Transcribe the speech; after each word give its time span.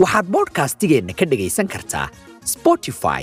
waxaad 0.00 0.26
bodhkastigeenna 0.34 1.12
ka 1.18 1.24
dhegaysan 1.30 1.68
kartaa 1.74 2.06
spotify 2.54 3.22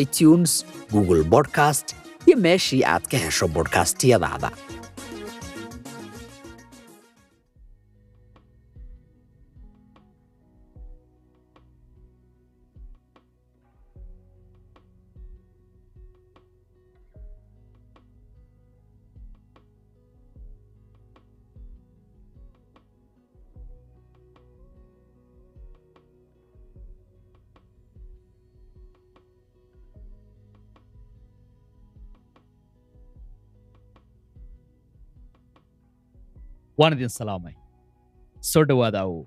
itunes 0.00 0.64
google 0.92 1.22
bodcast 1.34 1.94
iyo 2.26 2.36
meeshii 2.46 2.82
aad 2.94 3.04
ka 3.12 3.16
hesho 3.24 3.48
bodhkastiyadaada 3.56 4.50
waan 36.78 36.92
idin 36.96 37.12
salaamay 37.18 37.54
soo 38.50 38.64
dhowaada 38.68 39.00
awow 39.06 39.20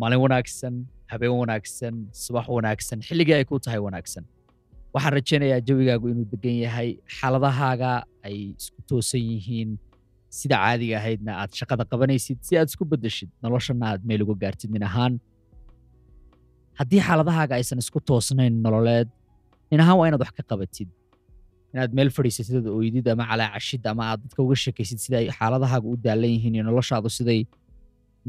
maalin 0.00 0.20
wanaagsan 0.24 0.74
habeen 1.12 1.34
wanaagsan 1.42 1.94
subax 2.24 2.46
wanaagsan 2.56 2.98
xilligii 3.08 3.36
ay 3.38 3.44
ku 3.50 3.56
tahay 3.64 3.80
wanaagsan 3.86 4.24
waxaan 4.94 5.12
rajaynayaa 5.18 5.60
jawigaagu 5.68 6.06
inuu 6.12 6.26
degan 6.32 6.56
yahay 6.64 6.88
xaaladahaaga 7.18 7.90
ay 8.28 8.36
isku 8.60 8.80
toosan 8.90 9.22
yihiin 9.30 9.70
sida 10.38 10.56
caadiga 10.64 10.96
ahaydna 11.00 11.32
aad 11.42 11.50
shaqada 11.60 11.84
qabanaysid 11.92 12.38
si 12.46 12.52
aad 12.60 12.68
isku 12.72 12.84
beddeshid 12.92 13.30
noloshana 13.44 13.84
aad 13.92 14.00
meel 14.08 14.22
uga 14.26 14.34
gaartid 14.42 14.70
nin 14.76 14.84
ahaan 14.90 15.14
haddii 16.78 17.02
xaaladahaaga 17.08 17.54
aysan 17.60 17.78
isku 17.84 17.98
toosnayn 18.10 18.54
nololeed 18.66 19.08
nin 19.70 19.80
ahaan 19.84 19.96
waa 20.00 20.06
inaad 20.10 20.22
wax 20.24 20.32
ka 20.38 20.44
qabatid 20.50 20.88
inaad 21.74 21.92
meel 21.98 22.10
fadhiisatid 22.16 22.56
ood 22.60 22.68
ooydid 22.76 23.06
ama 23.12 23.24
calaacashid 23.30 23.84
ama 23.92 24.02
aad 24.10 24.20
dadka 24.24 24.40
uga 24.46 24.56
sheekaysid 24.64 24.98
sida 25.04 25.16
ay 25.22 25.28
xaaladahaaga 25.38 25.86
u 25.92 25.96
daalan 26.06 26.30
yihiin 26.34 26.54
iyo 26.56 26.64
noloshaadu 26.68 27.10
siday 27.18 27.40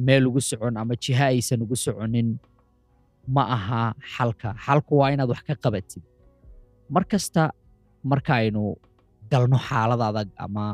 meel 0.07 0.23
ugu 0.29 0.41
socon 0.49 0.75
ama 0.81 0.93
jiha 1.03 1.25
aysan 1.33 1.59
ugu 1.65 1.75
soconin 1.85 2.29
ma 3.35 3.43
aha 3.55 3.81
xalka. 4.15 4.49
Xalku 4.65 4.91
waa 4.99 5.09
inaad 5.13 5.29
wax 5.33 5.41
ka 5.47 5.53
qabatid. 5.63 6.03
Mar 6.93 7.03
kasta 7.11 7.43
marka 8.11 8.31
aynu 8.41 8.63
galno 9.31 9.57
xaalad 9.67 10.01
adag 10.09 10.29
ama 10.45 10.65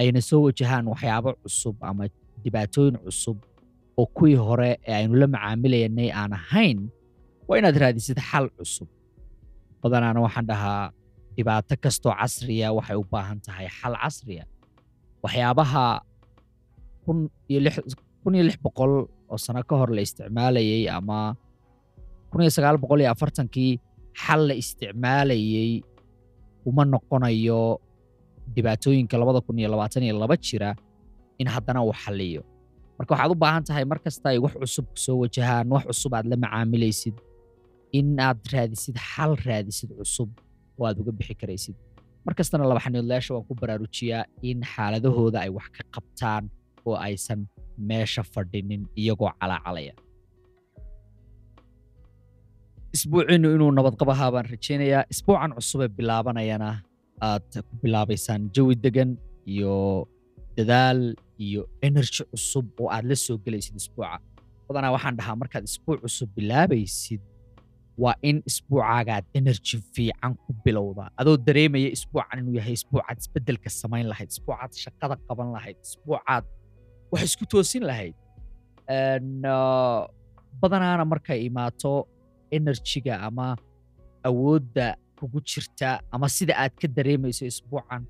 ayna 0.00 0.20
soo 0.28 0.40
wajahaan 0.46 0.84
waxyaabo 0.92 1.30
cusub 1.42 1.76
ama 1.90 2.04
dhibaatooyin 2.44 2.96
cusub 3.04 3.38
oo 4.00 4.06
kuwii 4.16 4.36
hore 4.46 4.70
ee 4.88 4.94
aynu 5.00 5.14
la 5.22 5.26
macaamilaynay 5.34 6.08
aan 6.20 6.32
ahayn 6.40 6.78
waa 7.48 7.56
inaad 7.60 7.76
raadisid 7.82 8.18
xal 8.30 8.46
cusub. 8.58 8.88
Badanaana 9.82 10.20
waxaan 10.26 10.46
dhahaa 10.50 10.84
dhibaato 11.36 11.74
kastoo 11.84 12.12
casriya 12.20 12.68
waxay 12.76 12.96
u 13.02 13.04
baahan 13.12 13.38
tahay 13.46 13.66
xal 13.78 13.94
casriya 14.02 14.44
waxyaabaha 15.24 15.84
kun 17.04 17.18
iyo 17.50 18.42
lix 18.48 18.56
boqol 18.64 18.92
oo 19.32 19.38
sano 19.44 19.60
ka 19.68 19.74
hor 19.80 19.90
la 19.96 20.00
isticmaalayey 20.06 20.82
ama 20.98 21.18
kun 22.30 22.40
iyo 22.44 22.50
sagaal 22.56 22.76
boqol 22.82 23.00
iyo 23.02 23.10
afartankii 23.14 23.72
xal 24.22 24.40
la 24.48 24.54
isticmaalayey 24.62 25.70
uma 26.68 26.82
noqonayo 26.92 27.60
dhibaatooyinka 28.54 29.14
labada 29.20 29.40
kun 29.46 29.56
iyo 29.60 29.68
labaatan 29.74 30.02
iyo 30.06 30.14
laba 30.22 30.36
jira 30.46 30.70
in 31.40 31.48
haddana 31.54 31.80
uu 31.84 31.92
xalliyo. 32.02 32.42
Marka 32.98 33.10
waxaad 33.14 33.30
u 33.34 33.36
baahan 33.44 33.62
tahay 33.68 33.84
mar 33.90 33.98
kasta 34.04 34.26
ay 34.32 34.38
wax 34.44 34.54
cusub 34.62 34.86
soo 35.04 35.16
wajahaan 35.22 35.66
wax 35.74 35.84
cusub 35.90 36.12
aad 36.16 36.26
la 36.32 36.36
macaamilaysid 36.44 37.16
in 37.98 38.08
aad 38.26 38.38
raadisid 38.54 38.96
xal 39.10 39.32
raadisid 39.46 39.90
cusub 39.98 40.30
oo 40.78 40.84
aad 40.88 40.96
uga 41.02 41.12
bixi 41.18 41.34
karaysid. 41.40 41.76
Mar 42.26 42.34
kastana 42.38 42.64
laba 42.70 42.80
xaniidlayaasha 42.86 43.30
waan 43.34 43.46
ku 43.48 43.54
baraarujiyaa 43.60 44.22
in 44.50 44.58
xaaladahooda 44.72 45.38
ay 45.44 45.50
wax 45.56 45.66
ka 45.76 45.82
qabtaan 45.94 46.44
oo 46.88 46.96
aysan 47.08 47.40
meesha 47.88 48.22
fadhinin 48.34 48.82
iyagoo 49.00 49.30
calaacalaya 49.40 49.94
isbuuciinu 52.96 53.48
inuu 53.56 53.70
nabadqab 53.78 54.08
ahaa 54.14 54.30
baan 54.34 54.46
rajaynayaa. 54.54 55.02
Isbuucan 55.12 55.50
cusubee 55.58 55.88
bilaabanayana 55.98 56.70
aad 57.28 57.50
ku 57.68 57.74
bilaabaysaan 57.82 58.42
jawi 58.54 58.74
degan 58.84 59.10
iyo 59.54 59.74
dadaal 60.56 61.00
iyo 61.46 61.62
energy 61.88 62.22
cusub 62.32 62.66
oo 62.82 62.88
aad 62.94 63.04
la 63.10 63.16
soo 63.24 63.36
gelaysid 63.44 63.74
isbuuca. 63.82 64.16
Badanaa 64.68 64.94
waxaan 64.96 65.16
dhahaa 65.18 65.36
markaad 65.42 65.64
isbuuc 65.70 65.98
cusub 66.04 66.28
bilaabaysid 66.36 67.22
waa 68.02 68.14
in 68.28 68.36
isbuucaagaad 68.50 69.24
energy 69.38 69.76
fiican 69.94 70.32
ku 70.44 70.50
bilowda. 70.64 71.04
Adoo 71.20 71.36
dareemaya 71.46 71.88
isbuucan 71.96 72.38
inuu 72.42 72.54
yahay 72.58 72.74
isbuucaad 72.80 73.18
isbeddelka 73.22 73.70
samayn 73.80 74.06
lahayd 74.12 74.28
isbuucaad 74.34 74.72
shaqada 74.84 75.14
qaban 75.28 75.48
lahayd 75.56 75.78
isbuucaad 75.88 76.44
wax 77.12 77.22
isku 77.30 77.44
toosin 77.52 77.84
lahayd. 77.90 78.14
Badanaana 80.60 81.04
markay 81.12 81.40
imaato 81.48 81.92
enerjiga 82.56 83.14
ama 83.28 83.46
awoodda 84.28 84.86
kugu 85.18 85.40
jirta 85.50 85.88
ama 86.14 86.28
sida 86.36 86.54
aad 86.62 86.74
ka 86.80 86.86
dareemayso 86.96 87.44
isbuucan 87.52 88.02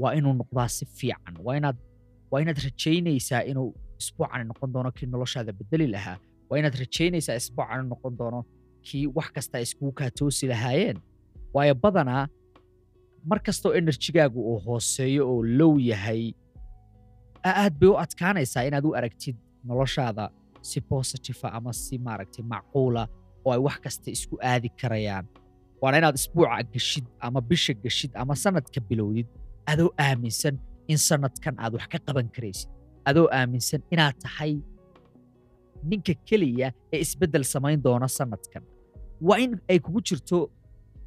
waa 0.00 0.12
inuu 0.18 0.34
noqdaa 0.40 0.68
si 0.76 0.84
fiican. 0.98 1.34
Waa 1.44 2.40
inaad 2.42 2.58
rajaynaysaa 2.66 3.42
inuu 3.50 3.68
isbuucan 4.00 4.46
noqon 4.50 4.68
doono 4.74 4.90
kii 4.96 5.06
noloshaada 5.12 5.52
bedeli 5.58 5.86
lahaa. 5.94 6.18
Waa 6.48 6.58
inaad 6.60 6.76
rajaynaysaa 6.84 7.36
isbuucan 7.40 7.76
inuu 7.80 7.90
noqon 7.94 8.12
doono 8.20 8.40
kii 8.86 9.06
wax 9.16 9.28
kasta 9.34 9.56
iskugu 9.64 9.92
kaa 9.98 10.10
toosi 10.18 10.46
lahaayeen. 10.52 10.98
Waayo 11.54 11.74
badanaa 11.82 12.24
mar 13.28 13.38
kastoo 13.46 13.72
enerjigaagu 13.78 14.40
uu 14.50 14.58
hooseeyo 14.66 15.22
oo 15.32 15.42
low 15.58 15.74
yahay 15.90 16.22
aad 17.44 17.74
bay 17.80 17.88
u 17.88 17.96
adkaanaysaa 18.04 18.62
inaad 18.68 18.84
u 18.84 18.94
aragtid 18.98 19.36
noloshaada 19.68 20.24
si 20.68 20.80
bositifa 20.88 21.48
ama 21.56 21.72
si 21.72 21.98
maaragtay 22.06 22.44
macquula 22.52 23.02
oo 23.44 23.52
ay 23.54 23.58
wax 23.66 23.76
kasta 23.84 24.10
isku 24.16 24.34
aadi 24.50 24.68
karayaan. 24.80 25.26
Waana 25.82 25.98
inaad 25.98 26.14
isbuuca 26.20 26.62
geshid 26.72 27.04
ama 27.26 27.40
bisha 27.40 27.72
geshid 27.84 28.10
ama 28.14 28.34
sanadka 28.42 28.80
bilowdid 28.88 29.26
adoo 29.70 29.90
aaminsan 29.98 30.54
in 30.92 30.98
sanadkan 31.08 31.54
aad 31.64 31.72
wax 31.76 31.86
ka 31.92 31.98
qaban 32.06 32.28
karaysid. 32.34 32.68
Adoo 33.08 33.26
aaminsan 33.38 33.80
inaad 33.94 34.16
tahay 34.24 34.52
ninka 35.90 36.14
keliya 36.28 36.68
ee 36.92 36.98
isbeddel 37.04 37.44
samayn 37.52 37.78
doona 37.84 38.08
sanadkan 38.18 38.62
waa 39.28 39.38
in 39.44 39.52
ay 39.70 39.78
kugu 39.84 40.00
jirto 40.08 40.38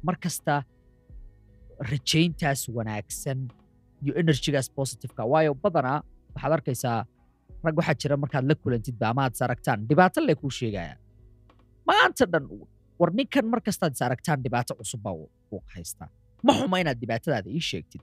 mar 0.06 0.16
kasta 0.24 0.54
rajayntaas 1.90 2.60
wanaagsan 2.76 3.38
iyo 4.04 4.12
enerjigaas 4.20 4.68
positiveka. 4.78 5.22
Waayo 5.32 5.52
badanaa 5.64 5.98
waxaad 6.34 6.52
arkaysaa 6.58 6.98
rag 7.64 7.76
waxaa 7.80 7.96
jira 8.02 8.16
markaad 8.22 8.44
la 8.50 8.54
kulantidba 8.62 9.06
ama 9.12 9.22
aragtaan 9.46 9.80
dhibaato 9.88 10.18
lee 10.26 10.34
kuu 10.40 10.50
sheegaya. 10.58 10.96
Maanta 11.88 12.24
dhan 12.32 12.44
war 13.00 13.10
ninkan 13.18 13.46
mar 13.52 13.60
is 13.66 13.78
aragtaan 14.06 14.38
dhibaato 14.44 14.72
cusub 14.78 15.00
baa 15.04 15.12
uu 15.52 15.62
haystaa 15.74 16.08
ma 16.46 16.52
xuma 16.58 16.76
inaad 16.82 16.98
dhibaatadaada 17.02 17.48
ii 17.56 17.60
sheegtid. 17.70 18.02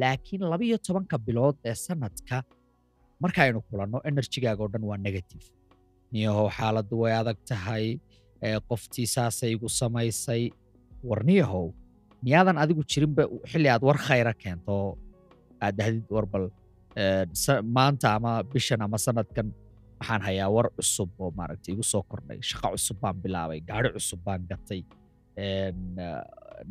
Laakiin 0.00 0.42
labiyo 0.52 0.76
tobanka 0.86 1.16
bilood 1.26 1.56
ee 1.64 1.74
sanadka 1.86 2.36
markaaynu 3.22 3.60
kulanno 3.70 3.98
enerjigaaga 4.10 4.62
oo 4.64 4.68
dhan 4.72 4.84
waa 4.90 4.96
negative. 5.06 5.44
Niyahow 6.12 6.48
xaaladdu 6.58 6.94
way 7.02 7.12
adag 7.20 7.38
tahay 7.50 7.84
qoftii 8.70 9.06
saasay 9.14 9.50
igu 9.56 9.68
samaysay 9.80 10.42
war 11.08 11.20
niyahow 11.30 11.66
miyaadan 12.24 12.56
adigu 12.62 12.82
jirinba 12.92 13.22
xilli 13.50 13.68
aad 13.74 13.82
war 13.88 13.98
khayra 14.06 14.32
keento. 14.42 14.76
Aad 15.64 15.74
dhahdid 15.78 16.06
warbal 16.16 16.44
maanta 17.76 18.08
ama 18.16 18.32
bishan 18.52 18.80
ama 18.86 18.98
sanadkan 19.06 19.46
waxaan 20.00 20.22
hayaa 20.28 20.48
war 20.56 20.66
cusub 20.76 21.10
oo 21.22 21.30
maaragtay 21.38 21.72
igu 21.74 21.84
soo 21.92 22.02
kordhay. 22.10 22.38
Shaqo 22.50 22.68
cusub 22.74 22.96
baan 23.02 23.16
bilaabay 23.24 23.60
gaari 23.68 23.88
cusub 23.96 24.20
baan 24.26 24.42
gatay. 24.50 24.80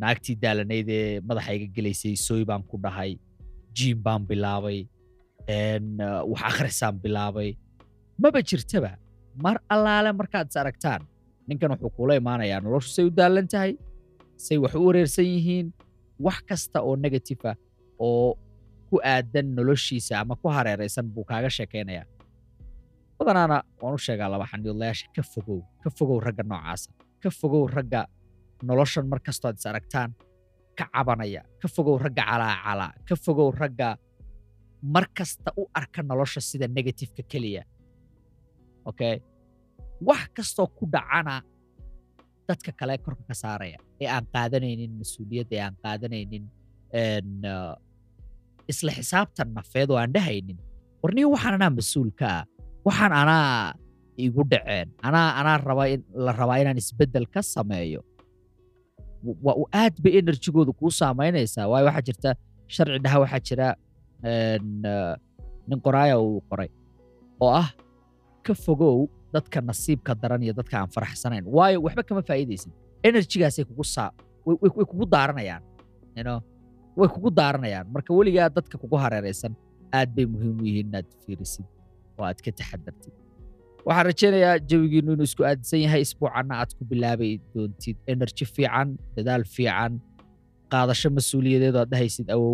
Naagtii 0.02 0.36
daalanayd 0.44 0.90
ee 1.00 1.20
madaxa 1.28 1.52
iga 1.58 1.68
gelaysay 1.78 2.14
sooy 2.28 2.44
baan 2.50 2.64
ku 2.70 2.76
dhahay 2.86 3.12
jiim 3.78 4.00
baan 4.06 4.24
bilaabay. 4.30 4.80
Wax 6.32 6.42
akhrisaan 6.50 6.96
bilaabay. 7.04 7.50
Maba 8.22 8.40
jirtaba 8.50 8.92
mar 9.46 9.56
allaale 9.74 10.12
markaad 10.20 10.48
is 10.52 10.58
aragtaan 10.62 11.02
ninkan 11.48 11.70
wuxuu 11.74 11.90
kuula 11.96 12.14
imaanayaa 12.22 12.60
noloshu 12.66 12.90
say 12.96 13.04
u 13.06 13.12
daallan 13.20 13.48
tahay 13.54 13.72
say 14.46 14.58
wax 14.64 14.74
u 14.76 14.86
wareersan 14.88 15.26
yihiin 15.34 15.68
wax 16.26 16.38
kasta 16.50 16.78
oo 16.88 16.94
negative 17.06 17.44
ah 17.52 17.56
oo 18.08 18.30
ku 18.90 18.96
aadan 19.14 19.48
noloshiisa 19.58 20.14
ama 20.22 20.36
ku 20.42 20.48
hareeraysan 20.56 21.06
buu 21.14 21.24
kaaga 21.30 21.50
sheekaynayaa 21.58 22.06
badanaana 23.20 23.58
waan 23.82 23.94
u 23.94 23.98
sheegaa 24.06 24.30
laba 24.34 24.46
xaniidlayaasha 24.52 25.06
ka 25.16 25.22
fogow 25.34 25.60
ka 25.84 25.90
fogow 25.98 26.18
ragga 26.26 26.44
noocaasa 26.52 26.90
ka 27.24 27.30
fogow 27.40 27.64
ragga 27.76 28.02
noloshan 28.70 29.06
mar 29.12 29.20
kastoo 29.26 29.50
aad 29.50 29.58
is 29.62 29.66
aragtaan 29.72 30.10
ka 30.78 30.86
cabanaya 30.94 31.42
ka 31.62 31.68
fogow 31.76 31.96
ragga 32.06 32.24
calaacala 32.30 32.88
ka 33.08 33.16
fogow 33.26 33.50
ragga 33.62 33.90
mar 34.94 35.06
kasta 35.18 35.50
u 35.62 35.64
arka 35.80 36.00
nolosha 36.10 36.42
sida 36.50 36.68
negatifeka 36.78 37.24
keliya. 37.32 37.64
Okay 38.90 39.16
wax 40.02 40.30
kastoo 40.36 40.68
ku 40.78 40.86
dhacana 40.94 41.42
dadka 42.48 42.72
kale 42.80 42.98
korka 43.06 43.24
ka 43.30 43.36
saaraya 43.36 43.80
ee 44.02 44.08
aan 44.16 44.26
qaadanaynin 44.34 44.92
mas'uuliyadda 45.02 45.54
ee 45.58 45.64
aan 45.66 45.76
qaadanaynin 45.84 46.44
uh, 47.52 47.74
isla 48.72 48.92
xisaabtan 48.98 49.50
nafeed 49.58 49.90
oo 49.92 49.98
aan 50.00 50.12
dhahaynin. 50.16 50.58
Warniyo 51.04 51.28
waxaan 51.36 51.56
anaa 51.60 51.72
mas'uul 51.80 52.12
ka 52.20 52.28
ah. 52.40 52.44
Waxaan 52.88 53.14
anaa 53.22 53.74
igu 54.26 54.42
dhaceen. 54.52 54.88
Anaa 55.08 55.30
anaa 55.40 55.58
raba 55.68 55.84
in 55.94 56.02
la 56.26 56.32
rabaa 56.40 56.58
inaan 56.62 56.78
isbeddel 56.82 57.26
ka 57.34 57.42
sameeyo. 57.42 58.02
Waa 59.46 59.56
uu 59.62 59.68
aad 59.82 59.96
bay 60.04 60.14
enerjigooda 60.22 60.72
kuu 60.80 60.92
saamaynaysaa. 61.00 61.68
Waayo 61.72 61.86
waxaa 61.90 62.06
jirta 62.08 62.30
sharci 62.74 63.00
dhaha 63.04 63.18
waxaa 63.24 63.42
jira 63.48 63.68
uh, 64.30 65.14
nin 65.68 65.80
qoraaya 65.86 66.16
uu 66.20 66.42
qoray 66.50 66.70
oo 67.44 67.52
ah 67.62 67.70
ka 68.46 68.54
fogow 68.64 68.98
dadka 69.34 69.58
nasiibka 69.70 70.12
daran 70.22 70.42
iyo 70.46 70.54
dadka 70.60 70.76
aan 70.82 70.90
faraxsanayn. 70.96 71.44
Waayo 71.56 71.78
waxba 71.86 72.04
kama 72.10 72.22
faa'iidaysid 72.30 72.72
enerjigaasay 73.08 73.64
kugu 73.70 73.84
saa 73.96 74.10
way, 74.46 74.86
kugu 74.92 75.06
daaranayaan 75.16 75.64
know? 76.26 76.40
way 77.00 77.08
kugu 77.16 77.30
daaranayaan. 77.40 77.86
Marka 77.96 78.12
weligaa 78.20 78.50
dadka 78.58 78.76
kugu 78.82 78.96
hareeraysan 79.04 79.54
aad 79.98 80.10
bay 80.16 80.26
muhiim 80.34 80.56
u 80.62 80.66
yihiin 80.70 80.88
inaad 80.92 81.08
fiirisid 81.26 81.66
oo 82.18 82.24
aad 82.30 82.40
ka 82.46 82.50
taxadartid 82.60 83.14
waxaan 83.88 84.06
rajaynayaa 84.10 84.56
jawigiinu 84.70 85.10
inuu 85.16 85.28
isku 85.30 85.44
aadisan 85.50 85.80
yahay 85.86 86.02
isbuucanna 86.08 86.54
aad 86.62 86.72
ku 86.78 86.84
bilaabi 86.92 87.30
doontid. 87.54 87.98
Enerji 88.14 88.46
fiican 88.56 88.88
dadaal 89.16 89.44
fiican 89.56 89.94
qaadasho 90.74 91.10
mas'uuliyadeed 91.18 91.76
oo 91.78 91.82
aad 91.86 91.92
dhahaysid 91.94 92.28
awow 92.36 92.54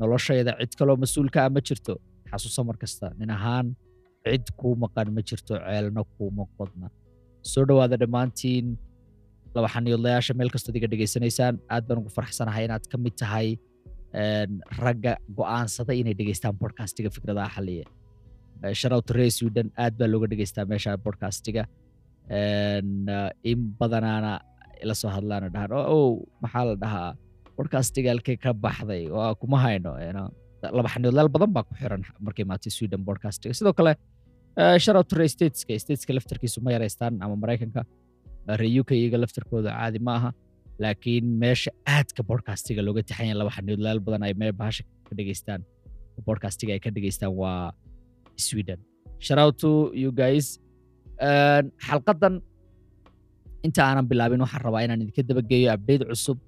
noloshayda 0.00 0.52
cid 0.60 0.72
kaloo 0.80 0.96
mas'uulka 1.04 1.38
ah 1.46 1.50
ma 1.56 1.60
jirto. 1.68 1.94
Xasuuso 2.30 2.60
mar 2.68 2.76
kasta 2.82 3.06
nin 3.20 3.30
ahaan 3.36 3.66
cid 4.24 4.46
kuu 4.60 4.74
maqan 4.84 5.08
ma 5.16 5.20
jirto 5.28 5.54
ceelna 5.60 6.02
kuuma 6.16 6.44
qodna. 6.58 6.88
Soo 7.52 7.64
dhowaada 7.68 7.96
dhammaantiin 8.02 8.66
laba 9.54 9.68
xaniidlayaasha 9.74 10.32
meel 10.38 10.50
kastood 10.54 10.76
iga 10.78 10.88
dhegaysanaysaan 10.92 11.54
aad 11.74 11.84
baan 11.88 11.98
ugu 12.02 12.10
faraxsanahay 12.16 12.64
inaad 12.68 12.84
ka 12.92 12.96
mid 13.04 13.14
tahay 13.22 13.48
ragga 14.84 15.12
go'aansada 15.38 15.92
inay 16.00 16.14
dhegaystaan 16.20 16.54
bodcastiga 16.62 17.08
fikradaha 17.16 17.48
xaliya 17.56 17.86
sharowt 18.80 19.08
ree 19.18 19.30
sweden 19.38 19.68
aad 19.84 19.94
baa 20.00 20.08
looga 20.12 20.26
dhegaystaa 20.32 20.64
meesha 20.72 20.96
bodcastiga 21.06 21.62
in 23.50 23.58
badanaana 23.80 24.32
ila 24.82 24.94
soo 25.00 25.10
hadlaana 25.16 25.48
dhahan 25.54 25.70
"Oh, 25.80 25.86
oh 25.96 26.10
maxaa 26.42 26.64
la 26.70 26.74
dhahaa? 26.84 27.10
Bodcastiga 27.56 28.08
halkay 28.12 28.36
ka 28.44 28.50
baxday? 28.64 29.02
Waa 29.16 29.34
kuma 29.40 29.58
hayno. 29.64 29.92
Laba 30.78 31.28
badan 31.34 31.50
baa 31.56 31.64
ku 31.68 31.74
xiran 31.80 32.02
markay 32.26 32.44
maatay 32.50 32.70
sweden 32.76 33.00
bodcastiga 33.08 33.52
sidoo 33.58 33.72
kale 33.78 33.92
sharowt 34.84 35.10
ree 35.18 35.28
stateska. 35.34 35.72
Stateska 35.84 36.10
laftarkiisu 36.16 36.58
ma 36.64 36.70
yaraystaan 36.76 37.14
ama 37.24 37.36
maraykanka. 37.42 37.80
Reer 38.60 38.80
UK 38.82 38.90
iyaga 39.00 39.18
laftarkooda 39.24 39.70
caadi 39.78 39.98
ma 40.06 40.12
aha 40.18 40.30
laakiin 40.82 41.26
meesha 41.42 41.70
aadka 41.96 42.22
bodcastiga 42.30 42.80
looga 42.86 43.02
taxan 43.08 43.26
yahay 43.28 43.38
laba 43.40 43.50
xaniidlayaal 43.56 44.00
badan 44.06 44.22
ay 44.26 44.32
bahasha 44.60 44.82
ka 45.08 45.12
dhegaystaan 45.18 45.60
bodcastiga 46.26 46.72
ay 46.76 46.80
ka 46.84 46.90
dhegaystaan 46.96 47.32
waa 47.40 47.72
Sweden. 48.46 48.80
To 49.62 49.70
you 50.02 50.10
guys. 50.22 50.46
En, 51.28 51.64
xalqadan 51.88 52.34
inta 53.66 53.80
aanan 53.88 54.06
bilaabin 54.10 54.40
waxaan 54.44 54.62
rabaa 54.66 54.82
inaan 54.86 55.00
idinka 55.04 55.22
dabageeyo 55.30 55.68
update 55.76 56.02
cusub 56.10 56.38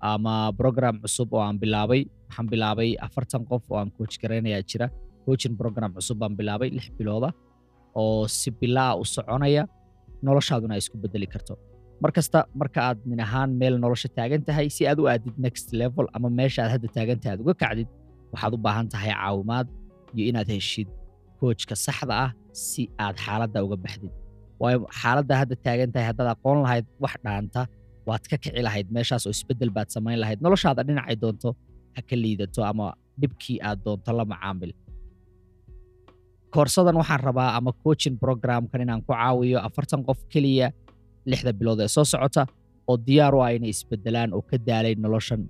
ama 0.00 0.52
program 0.60 1.00
cusub 1.02 1.28
oo 1.34 1.40
aan 1.46 1.58
bilaabay 1.62 2.02
waxaan 2.28 2.46
bilaabay 2.52 2.90
afartan 3.06 3.42
qof 3.50 3.62
oo 3.70 3.78
aan 3.80 3.90
coach 3.96 4.16
garaynayaa 4.22 4.62
jira. 4.70 4.86
Coaching 5.26 5.56
program 5.60 5.90
cusub 5.96 6.16
baan 6.20 6.34
bilaabay 6.38 6.68
lix 6.76 6.86
bilooda 6.98 7.30
oo 7.94 8.26
si 8.38 8.50
bilaa 8.60 8.92
u 9.00 9.04
soconaya 9.04 9.62
noloshaaduna 10.26 10.74
ay 10.76 10.80
isku 10.84 10.96
bedeli 11.04 11.26
karto. 11.34 11.54
Mar 12.02 12.12
marka 12.60 12.80
aad 12.88 12.98
nin 13.10 13.20
ahaan 13.26 13.50
meel 13.60 13.74
nolosha 13.84 14.08
taagan 14.16 14.42
tahay 14.48 14.66
si 14.76 14.82
aad 14.90 14.98
u 15.02 15.06
aadid 15.12 15.34
next 15.46 15.72
level 15.80 16.06
ama 16.16 16.28
meesha 16.38 16.60
aad 16.64 16.72
hadda 16.76 16.88
taagan 16.96 17.18
aad 17.30 17.40
uga 17.44 17.54
kacdid 17.62 17.88
waxaad 18.32 18.52
u 18.56 18.58
baahan 18.66 18.86
tahay 18.94 19.12
caawimaad 19.16 19.66
iyo 20.16 20.24
inaad 20.30 20.48
heshid 20.56 20.88
koojka 21.40 21.74
saxda 21.86 22.14
ah 22.26 22.30
si 22.52 22.82
aad 23.04 23.16
xaaladda 23.24 23.58
uga 23.66 23.76
baxdid. 23.84 24.12
Waayo 24.60 24.78
xaaladda 25.00 25.34
hadda 25.40 25.54
taagan 25.66 25.90
tahay 25.94 26.06
haddaad 26.10 26.28
aqoon 26.34 26.58
lahayd 26.64 26.86
wax 27.04 27.14
dhaanta 27.24 27.60
waad 28.08 28.24
ka 28.30 28.36
kici 28.42 28.60
lahayd 28.66 28.88
meeshaas 28.96 29.22
oo 29.26 29.32
isbeddel 29.36 29.70
baad 29.76 29.88
samayn 29.94 30.18
lahayd. 30.22 30.38
Noloshaada 30.44 30.82
dhinacay 30.88 31.16
doonto 31.22 31.48
ha 31.96 32.00
ka 32.08 32.16
liidato 32.22 32.60
ama 32.70 32.86
dhibkii 33.20 33.58
aad 33.68 33.78
doonto 33.86 34.10
la 34.18 34.24
macaamil 34.32 34.72
koorsadan 36.54 36.96
waxaan 37.00 37.20
rabaa 37.28 37.50
ama 37.58 37.72
coaching 37.84 38.16
programkan 38.22 38.80
inaan 38.84 39.02
ku 39.06 39.12
caawiyo 39.12 39.58
afartan 39.68 40.00
qof 40.08 40.20
keliya 40.32 40.68
lixda 41.30 41.52
bilood 41.58 41.80
ee 41.84 41.88
soo 41.96 42.04
socota 42.12 42.42
oo 42.90 42.96
diyaar 43.06 43.34
u 43.36 43.40
ah 43.46 43.50
inay 43.56 43.70
isbedelaan 43.74 44.30
oo 44.36 44.42
ka 44.50 44.56
daalay 44.68 44.94
noloshan 45.04 45.42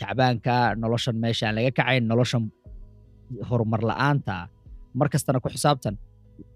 tacbaanka 0.00 0.54
noloshan 0.82 1.16
meesha 1.22 1.44
aan 1.48 1.54
laga 1.58 1.70
kacayn 1.78 2.04
noloshan 2.10 2.42
horumar 3.48 3.80
la'aanta. 3.90 4.36
Mar 4.98 5.08
kastana 5.12 5.38
ku 5.44 5.48
xisaabtan 5.54 5.94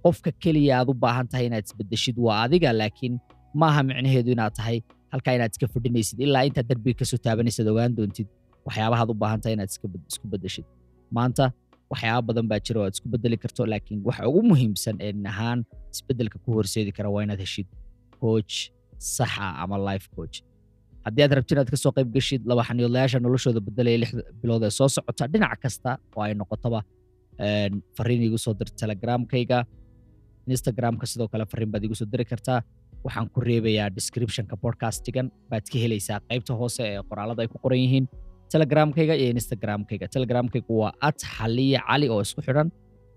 qofka 0.04 0.30
keliya 0.42 0.72
aad 0.80 0.88
u 0.90 0.94
baahan 1.04 1.26
tahay 1.30 1.46
inaad 1.48 1.64
isbedeshid 1.68 2.16
waa 2.26 2.38
adiga 2.46 2.70
laakiin 2.80 3.14
maaha 3.62 3.80
micnaheedu 3.88 4.30
inaad 4.36 4.54
tahay 4.58 4.78
halkaa 5.12 5.34
inaad 5.38 5.52
iska 5.54 5.66
fadhinaysid 5.74 6.18
ilaa 6.26 6.42
intaad 6.48 6.66
darbiga 6.70 6.96
ka 7.00 7.04
soo 7.10 7.18
taabanaysid 7.26 7.66
ogaan 7.72 7.92
doontid 7.98 8.28
waxyaabahaad 8.66 9.08
u 9.12 9.16
baahan 9.22 9.40
tahay 9.42 9.54
inaad 9.58 9.70
isku 10.12 10.26
bedeshid 10.32 10.66
maanta 11.16 11.44
waxyaaba 11.92 12.22
badan 12.28 12.46
baa 12.50 12.60
jira 12.66 12.78
oo 12.80 12.86
aad 12.88 12.94
isku 12.98 13.08
bedeli 13.14 13.36
karto 13.44 13.62
laakiin 13.72 14.00
waxa 14.08 14.22
ugu 14.30 14.40
muhiimsan 14.50 14.96
ee 15.06 15.12
nin 15.12 15.58
isbeddelka 15.94 16.36
ku 16.44 16.48
horseedi 16.58 16.90
kara 16.98 17.08
waa 17.14 17.22
inaad 17.26 17.40
heshid 17.46 17.68
coach 18.22 18.54
sax 19.16 19.32
ah 19.46 19.52
ama 19.62 19.76
life 19.88 20.06
coach. 20.16 20.36
Haddii 21.06 21.22
aad 21.24 21.32
rabtid 21.38 21.54
inaad 21.56 21.70
ka 21.74 21.78
soo 21.84 21.92
qayb 21.96 22.08
geshid 22.16 22.42
laba 22.50 22.62
xaniidlayaasha 22.68 23.18
noloshooda 23.26 23.60
bedelaya 23.68 23.98
lix 24.02 24.10
bilood 24.42 24.62
ee 24.68 24.72
soo 24.78 24.88
socota 24.96 25.24
dhinac 25.32 25.54
kasta 25.64 25.90
oo 26.16 26.22
ay 26.26 26.32
noqotoba 26.40 26.80
en, 27.48 27.72
fariin 27.96 28.22
igu 28.28 28.38
soo 28.44 28.54
dir 28.60 28.68
telegramkayga 28.80 29.58
instagramka 30.54 31.04
sidoo 31.12 31.28
kale 31.32 31.44
fariin 31.52 31.70
baad 31.72 31.84
igu 31.88 31.94
soo 32.00 32.08
diri 32.12 32.24
kartaa 32.32 32.60
waxaan 33.04 33.26
ku 33.34 33.40
reebayaa 33.48 33.88
descriptionka 33.98 34.54
podcastigan. 34.64 35.26
Baad 35.50 35.64
ka 35.72 35.78
helaysaa 35.84 36.18
qaybta 36.30 36.52
hoose 36.60 36.82
ee 36.92 37.00
qoraalada 37.10 37.40
ay 37.44 37.48
ku 37.54 37.58
qoran 37.64 37.80
yihiin. 37.84 38.06
Telegramkayga 38.52 39.14
iyo 39.20 39.28
instagramkayga. 39.38 40.06
Telegramkayga 40.14 40.72
waa 40.80 40.92
at 41.08 41.18
xaliya 41.36 41.80
cali 41.88 42.06
oo 42.14 42.20
isku 42.26 42.40
xidhan 42.46 42.68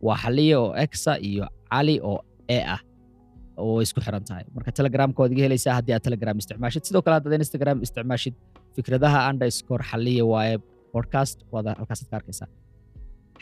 waa 0.05 0.17
xaliya 0.23 0.57
oo 0.63 0.71
exa 0.85 1.13
iyo 1.29 1.45
cali 1.71 1.95
oo 2.09 2.19
e 2.47 2.59
ah 2.75 2.81
oo 3.57 3.77
isku 3.85 3.99
xiran 4.05 4.23
tahay. 4.29 4.43
Marka 4.55 4.71
telegramka 4.79 5.17
waad 5.23 5.31
iga 5.35 5.43
helaysaa 5.47 5.73
haddii 5.79 5.93
aad 5.97 6.03
telegram 6.07 6.35
isticmaashid. 6.41 6.83
Sidoo 6.87 7.01
kale 7.05 7.15
haddaad 7.17 7.41
instagram 7.45 7.77
isticmaashid 7.85 8.35
fikradaha 8.75 9.19
underscore 9.29 9.83
xaliya 9.91 10.23
waaye 10.33 10.55
podcast 10.95 11.37
waad 11.53 11.67
halkaasaad 11.79 12.09
ka 12.11 12.15
arkaysaa. 12.21 12.47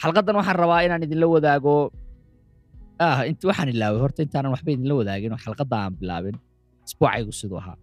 Xalqadan 0.01 0.35
waxaan 0.39 0.57
rabaa 0.63 0.81
inaan 0.87 1.03
idinla 1.07 1.27
wadaago 1.35 1.73
ah 3.05 3.19
int 3.29 3.41
waxaan 3.49 3.69
ilaaway 3.73 3.99
horta 4.03 4.19
intaanan 4.25 4.51
waxba 4.55 4.69
idinla 4.75 4.93
wadaagin 5.01 5.33
oo 5.35 5.41
xalqadda 5.45 5.75
aan 5.83 5.93
bilaabin. 5.99 6.35
Isbuucaygu 6.87 7.31
siduu 7.39 7.57
ahaa. 7.61 7.77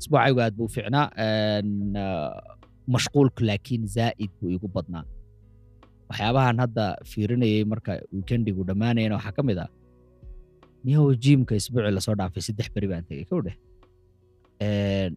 Isbuucaygu 0.00 0.38
aad 0.44 0.54
buu 0.58 0.68
en, 0.76 1.68
ah, 1.96 2.32
mashquulku 2.94 3.40
laakiin 3.48 3.84
zaa'id 3.96 4.30
buu 4.40 4.50
igu 4.56 4.68
badnaa. 4.76 5.04
Waxyaabahan 6.08 6.56
hadda 6.64 6.84
fiirinayay 7.10 7.64
marka 7.72 7.92
weekendigu 8.14 8.62
dhammaanayana 8.68 9.14
waxaa 9.18 9.34
ka 9.36 9.42
mid 9.48 9.58
ah 9.64 9.70
niyow 10.84 11.04
jiimka 11.24 11.52
isbuucii 11.60 11.92
la 11.96 12.00
soo 12.06 12.14
dhaafay 12.20 12.42
saddex 12.48 12.68
beri 12.74 12.86
baan 12.90 13.04
tegey 13.08 13.26
kow 13.30 13.40
dheh 13.46 13.56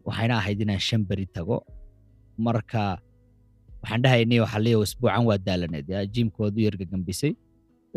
waxayna 0.08 0.34
ahayd 0.40 0.58
inaan 0.64 0.80
shan 0.88 1.02
beri 1.10 1.26
tago. 1.36 1.56
Marka 2.46 2.84
waxaan 3.82 4.02
dhahay 4.04 4.22
niyow 4.30 4.46
xaliyow 4.52 4.80
isbuucan 4.86 5.22
waa 5.28 5.38
daalaneed 5.46 5.88
jiimka 6.14 6.38
waad 6.44 6.54
u 6.58 6.62
yargagambisay 6.68 7.32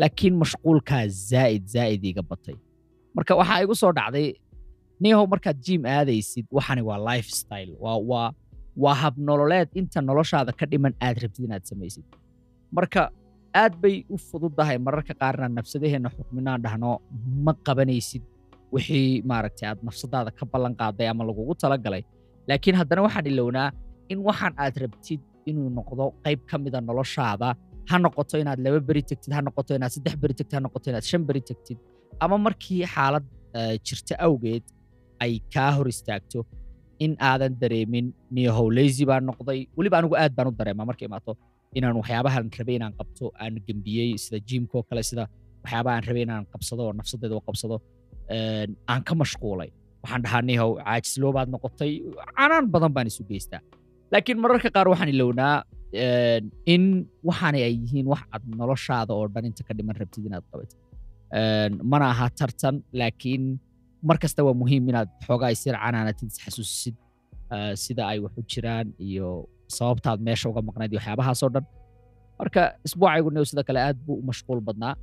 laakiin 0.00 0.34
mashquulkaa 0.42 1.04
zaa'id 1.30 1.64
zaa'id 1.74 2.02
iga 2.10 2.22
batay. 2.30 2.56
Marka 3.16 3.32
waxaa 3.40 3.62
igu 3.64 3.74
soo 3.82 3.92
dhacday 3.98 4.28
niyahow 5.02 5.26
markaad 5.32 5.58
jiim 5.66 5.82
aadaysid 5.96 6.46
waxani 6.56 6.82
waa 6.88 6.98
lifestyle 7.10 7.72
waa 7.84 7.98
waa 8.10 8.28
waa 8.82 8.94
hab 9.02 9.14
nololeed. 9.28 9.68
Inta 9.80 9.98
noloshaada 10.08 10.52
ka 10.58 10.64
dhiman 10.70 10.94
aad 11.06 11.16
rabtid 11.22 11.44
inaad 11.48 11.64
samaysid. 11.70 12.04
Marka 12.76 13.02
aad 13.62 13.74
bay 13.82 13.96
u 14.14 14.16
fududahay 14.28 14.76
mararka 14.86 15.14
qaarna 15.20 15.46
nafsadaheenna 15.58 16.10
xukminaan 16.16 16.60
dhahno 16.64 16.90
ma 17.44 17.52
qabanaysid 17.66 18.22
wixii 18.74 19.22
maaragtay 19.30 19.66
aad 19.70 19.80
nafsadaada 19.88 20.30
ka 20.38 20.44
ballan 20.52 20.74
qaaday 20.80 21.08
ama 21.12 21.22
lagugu 21.28 21.54
talagalay. 21.62 22.02
Laakiin 22.48 22.76
haddana 22.80 23.00
waxaan 23.06 23.26
ilownaa 23.32 23.68
in 24.12 24.18
waxaan 24.28 24.54
aad 24.64 24.74
rabtid 24.82 25.20
inuu 25.50 25.68
noqdo 25.78 26.04
qayb 26.24 26.40
ka 26.50 26.56
mida 26.62 26.80
noloshaada 26.88 27.48
ha 27.90 27.96
noqoto 28.04 28.34
inaad 28.42 28.58
laba 28.66 28.80
beri 28.88 29.02
tegtid 29.10 29.32
ha 29.36 29.40
noqoto 29.48 29.70
inaad 29.78 29.92
saddex 29.96 30.14
beri 30.22 30.34
tegtid 30.38 30.54
ha 30.58 30.62
noqoto 30.66 30.86
inaad 30.92 31.04
shan 31.10 31.22
beri 31.28 31.42
tegtid 31.50 31.78
ama 32.24 32.36
markii 32.46 32.82
xaalad 32.94 33.24
eh, 33.58 33.74
jirta 33.86 34.14
awgeed 34.26 34.64
ay 35.24 35.32
kaa 35.54 35.70
hor 35.76 35.86
istaagto 35.94 36.40
in 37.04 37.12
aadan 37.30 37.52
dareemin 37.62 38.06
niyahow 38.36 38.66
lazy 38.78 39.04
baan 39.10 39.24
noqday 39.30 39.58
weliba 39.78 39.96
anigu 40.00 40.14
aad 40.22 40.32
baan 40.36 40.48
u 40.50 40.54
dareemaa 40.60 40.86
markay 40.90 41.06
imaato 41.10 41.32
inaan 41.78 41.96
waxyaabahan 42.00 42.44
rabay 42.58 42.74
inaan 42.80 42.94
qabto 43.00 43.24
aan 43.42 43.54
gembiyey 43.66 44.08
sida 44.24 44.38
jiimkoo 44.48 44.82
kale 44.88 45.02
sida 45.10 45.24
waxyaabaha 45.64 45.94
aan 45.98 46.04
rabay 46.08 46.22
inaan 46.28 46.44
qabsado 46.52 46.82
oo 46.88 46.92
nafsadeeda 47.00 47.34
u 47.40 47.42
qabsado 47.48 47.76
een, 48.36 48.70
aan 48.92 49.02
ka 49.08 49.14
mashquulay. 49.22 49.68
Waxaan 50.02 50.22
dhahaa 50.24 50.42
niyahow 50.48 50.70
caajisloobaad 50.86 51.48
noqotay. 51.54 51.90
Canaan 52.38 52.64
badan 52.74 52.92
baan 52.96 53.06
isu 53.10 53.22
geystaa. 53.30 53.60
Laakiin 54.12 54.38
mararka 54.44 54.68
qaar 54.76 54.86
waxaan 54.92 55.10
ilownaa 55.14 55.54
in 56.74 56.84
waxaanay 57.28 57.62
ay 57.68 57.74
yihiin 57.82 58.06
wax 58.12 58.22
aad 58.34 58.42
noloshaada 58.60 59.12
oo 59.14 59.26
dhan 59.34 59.44
inta 59.50 59.62
ka 59.68 59.72
dhiman 59.78 59.96
rabtid 60.00 60.24
inaad 60.28 60.44
qabatid 60.52 60.78
Een, 61.38 61.72
mana 61.90 62.06
aha 62.14 62.26
tartan 62.38 62.76
laakiin 63.00 63.44
mar 64.08 64.16
kasta 64.22 64.40
waa 64.46 64.54
muhiim 64.62 64.84
inaad 64.90 65.08
xoogaa 65.26 65.50
isir 65.56 65.74
canaanatid 65.84 66.28
isxasuusisid 66.32 66.96
sida 67.84 68.02
ay 68.10 68.18
wax 68.24 68.34
u 68.40 68.42
jiraan 68.52 68.88
iyo 69.08 69.28
sababtaad 69.76 70.18
meesha 70.26 70.46
uga 70.50 70.62
maqnayd 70.68 70.90
iyo 70.92 70.98
waxyaabahaasoo 71.00 71.50
dhan. 71.54 71.64
Marka 72.38 72.62
isbuucaygu 72.86 73.28
new 73.34 73.44
sida 73.50 73.62
kale 73.68 73.80
aad 73.88 73.98
buu 74.06 74.16
u 74.20 74.24
mashquul 74.30 74.60
badnaa. 74.68 74.94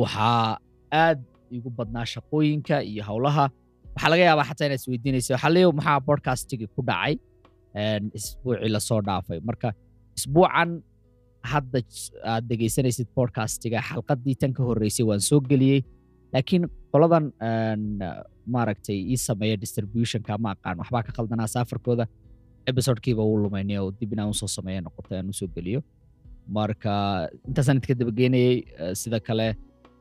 Waxaa 0.00 0.58
aad 1.04 1.20
igu 1.56 1.68
badnaa 1.78 2.06
shaqooyinka 2.14 2.76
iyo 2.90 3.02
howlaha 3.08 3.44
waxaa 3.94 4.10
laga 4.12 4.24
yaabaa 4.28 4.48
xataa 4.50 4.66
inaad 4.68 4.80
isweydiinaysa 4.82 5.34
xaliyo 5.44 5.68
maxaa 5.78 6.00
podcastigii 6.08 6.68
ku 6.74 6.80
dhacay 6.88 7.14
isbuucii 8.18 8.70
la 8.74 8.80
soo 8.88 9.00
dhaafay. 9.08 9.38
Marka 9.48 9.68
isbuucan 10.18 10.70
hadda 11.52 11.78
aad 12.32 12.44
dhegaysanaysid 12.50 13.08
podcastiga 13.18 13.78
xalqadii 13.90 14.34
tan 14.40 14.52
ka 14.56 14.62
horreysay 14.68 15.04
waan 15.10 15.20
soo 15.30 15.40
geliyey. 15.50 15.80
Laakiin 16.34 16.64
qoladan 16.92 17.24
maaragtay 18.54 18.98
ii 19.12 19.16
sameeya 19.28 19.56
distributionka 19.64 20.38
ma 20.44 20.50
aqaan. 20.54 20.76
Waxbaa 20.82 21.02
ka 21.06 21.12
qaldanaa 21.18 21.46
saafarkooda 21.54 22.04
episodekiiba 22.70 23.22
uu 23.30 23.38
lumaynay 23.44 23.78
oo 23.82 23.90
dib 24.00 24.12
inaan 24.12 24.30
u 24.30 24.34
soo 24.40 24.48
sameeya 24.56 24.80
noqotay 24.86 25.18
aan 25.18 25.28
u 25.32 25.32
soo 25.40 25.48
geliyo. 25.56 25.80
Marka 26.56 26.92
intaasaan 27.48 27.76
idinka 27.78 27.94
dabageynayey 28.00 28.54
eh, 28.82 28.94
sida 29.00 29.20
kale. 29.20 29.48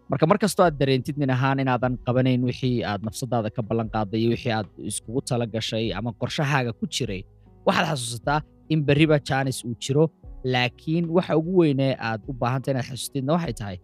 Marka 0.09 0.25
mar 0.29 0.37
kastoo 0.43 0.63
aad 0.65 0.75
dareentid 0.79 1.17
nin 1.19 1.29
ahaan 1.35 1.59
inaadan 1.63 1.93
qabanayn 2.07 2.43
wixii 2.49 2.83
aad 2.91 3.01
nafsadaada 3.07 3.49
ka 3.55 3.61
ballan 3.69 3.89
qaaday 3.95 4.19
iyo 4.21 4.29
wixii 4.35 4.53
aad 4.57 4.69
iskugu 4.89 5.21
tala 5.29 5.45
gashay 5.55 5.85
ama 5.99 6.11
qorshahaaga 6.21 6.71
ku 6.79 6.85
jiray 6.95 7.21
waxaad 7.67 7.87
xasuusataa 7.91 8.39
in 8.73 8.79
berriba 8.87 9.17
jaanis 9.29 9.57
uu 9.67 9.75
jiro 9.83 10.05
laakiin 10.53 11.05
waxa 11.15 11.33
ugu 11.39 11.51
weynee 11.61 11.93
aad 12.07 12.21
u 12.29 12.33
baahanta 12.41 12.67
inaad 12.71 12.85
xasuustidna 12.89 13.31
waxay 13.37 13.53
tahay 13.59 13.77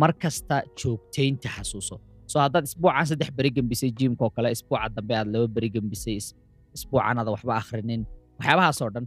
mar 0.00 0.12
kasta 0.22 0.56
joogtaynta 0.80 1.48
xasuuso. 1.56 1.96
So 2.30 2.36
haddaad 2.44 2.64
isbuucan 2.68 3.06
saddex 3.10 3.30
beri 3.38 3.50
gembisay 3.56 3.90
jiimka 3.98 4.22
oo 4.26 4.30
kale 4.36 4.48
isbuuca 4.56 4.86
dambe 4.96 5.14
aad 5.20 5.28
laba 5.34 5.48
beri 5.56 5.68
gembisay 5.74 6.14
is- 6.20 6.34
isbuucan 6.76 7.16
aad 7.20 7.28
waxba 7.34 7.52
akhrinin. 7.62 8.02
Waxyaabahaasoo 8.38 8.88
dhan 8.94 9.04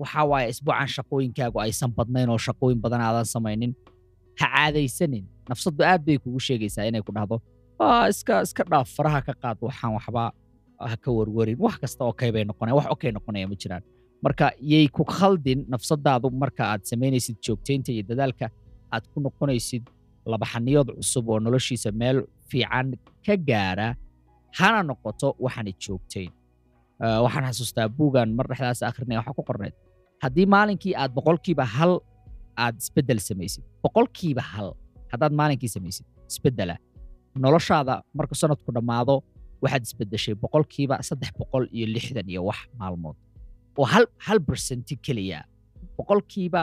waxa 0.00 0.20
waaye 0.30 0.46
isbuucan 0.54 0.88
shaqooyinkaagu 0.96 1.58
aysan 1.64 1.90
badnayn 1.98 2.28
oo 2.34 2.38
shaqooyin 2.46 2.78
badan 2.84 3.00
aadan 3.06 3.26
samaynin. 3.34 3.72
Ha 4.40 4.46
caadaysanin. 4.54 5.24
Nafsadu 5.48 5.82
aad 5.92 6.02
bay 6.06 6.16
kugu 6.22 6.40
sheegaysaa 6.46 6.84
inay 6.90 7.02
ku 7.06 7.12
dhahdo 7.16 7.36
"Ah, 7.84 8.04
iska 8.12 8.34
iska 8.46 8.62
dhaaf 8.70 8.88
faraha 8.96 9.20
ka 9.26 9.32
qaad 9.42 9.56
waxaan 9.68 9.92
waxba 9.96 10.22
ha 10.80 10.96
ka 11.04 11.10
warwarin. 11.16 11.56
Wax 11.64 11.74
kasta 11.82 12.02
okay 12.10 12.30
bay 12.34 12.44
wax 12.78 12.86
okay 12.94 13.10
noqonaya 13.16 13.46
ma 13.50 13.54
jiraan. 13.62 13.82
Marka 14.24 14.46
yay 14.72 14.86
ku 14.96 15.02
khaldin 15.04 15.60
nafsadaadu 15.72 16.26
marka 16.42 16.62
aad 16.72 16.82
samaynaysid 16.90 17.36
joogtaynta 17.46 17.90
iyo 17.94 18.02
dadaalka 18.10 18.46
aad 18.94 19.04
ku 19.12 19.18
noqonaysid 19.26 19.84
labaxaniyood 20.32 20.88
cusub 20.98 21.24
oo 21.32 21.38
noloshiisa 21.46 21.90
meel 22.00 22.18
fiican 22.50 22.86
ka 23.26 23.34
gaara 23.48 23.88
hana 24.58 24.80
noqoto 24.90 25.28
waxaanay 25.44 25.74
joogtayn 25.84 26.30
Eh, 27.04 27.20
waxaan 27.24 27.44
xasuustaa 27.48 27.88
buugan 27.98 28.28
mar 28.38 28.44
dhexdaas 28.50 28.80
akhrinaya 28.88 29.18
waxaa 29.20 29.36
ku 29.38 29.42
qornayd. 29.48 29.74
Haddii 30.22 30.46
maalinkii 30.54 30.94
aad 31.02 31.10
boqolkiiba 31.16 31.64
hal 31.76 31.92
aad 32.64 32.74
isbeddel 32.82 33.20
samaysid 33.28 33.64
boqolkiiba 33.84 34.42
hal 34.52 34.68
haddaad 35.12 35.32
maalinkii 35.40 35.70
samaysid 35.76 36.04
isbeddela. 36.30 36.76
Noloshaada 37.44 37.94
marka 38.18 38.34
sanadku 38.34 38.70
dhammaado 38.76 39.14
waxaad 39.62 39.82
isbeddeshay 39.88 40.34
boqolkiiba 40.44 40.94
saddex 41.08 41.30
boqol 41.40 41.64
iyo 41.76 41.86
lixdan 41.94 42.26
iyo 42.32 42.40
wax 42.48 42.60
maalmood. 42.80 43.16
Oo 43.80 43.86
hal 44.26 44.38
bersenti 44.48 44.94
keliya. 45.06 45.40
Boqolkiiba 45.98 46.60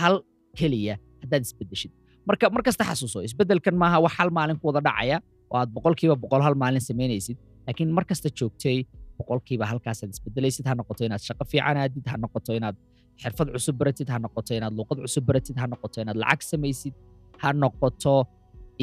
hal 0.00 0.14
keliya 0.58 0.94
haddaad 1.22 1.42
isbeddeshid 1.48 1.92
marka 2.28 2.46
mar 2.54 2.62
kasta 2.66 2.84
xasuuso 2.90 3.18
isbeddelkan 3.28 3.74
maaha 3.82 3.98
wax 4.04 4.12
hal 4.18 4.30
maalin 4.36 4.56
ku 4.62 4.68
dhacaya 4.76 5.16
oo 5.50 5.56
aad 5.60 5.70
boqolkiiba 5.76 6.14
boqol 6.24 6.42
hal 6.46 6.54
maalin 6.62 6.82
samaynaysid 6.88 7.36
laakiin 7.66 7.90
mar 7.96 8.04
kasta 8.10 8.28
joogtay 8.38 8.76
boqolkiiba 9.18 9.64
halkaasaad 9.70 10.10
isbedelaysid 10.14 10.64
ha 10.68 10.74
noqoto 10.80 11.02
inaad 11.08 11.22
shaqo 11.28 11.44
fiican 11.52 11.76
aadid 11.82 12.04
ha 12.10 12.16
noqoto 12.24 12.50
inaad 12.58 12.76
xirfad 13.22 13.48
cusub 13.54 13.74
baratid 13.80 14.08
ha 14.12 14.18
noqoto 14.24 14.50
inaad 14.58 14.74
luqad 14.78 14.98
cusub 15.04 15.24
baratid 15.28 15.56
ha 15.60 15.66
noqoto 15.72 15.96
inaad 16.04 16.18
lacag 16.22 16.40
samaysid 16.52 16.94
ha 17.42 17.48
noqoto 17.62 18.14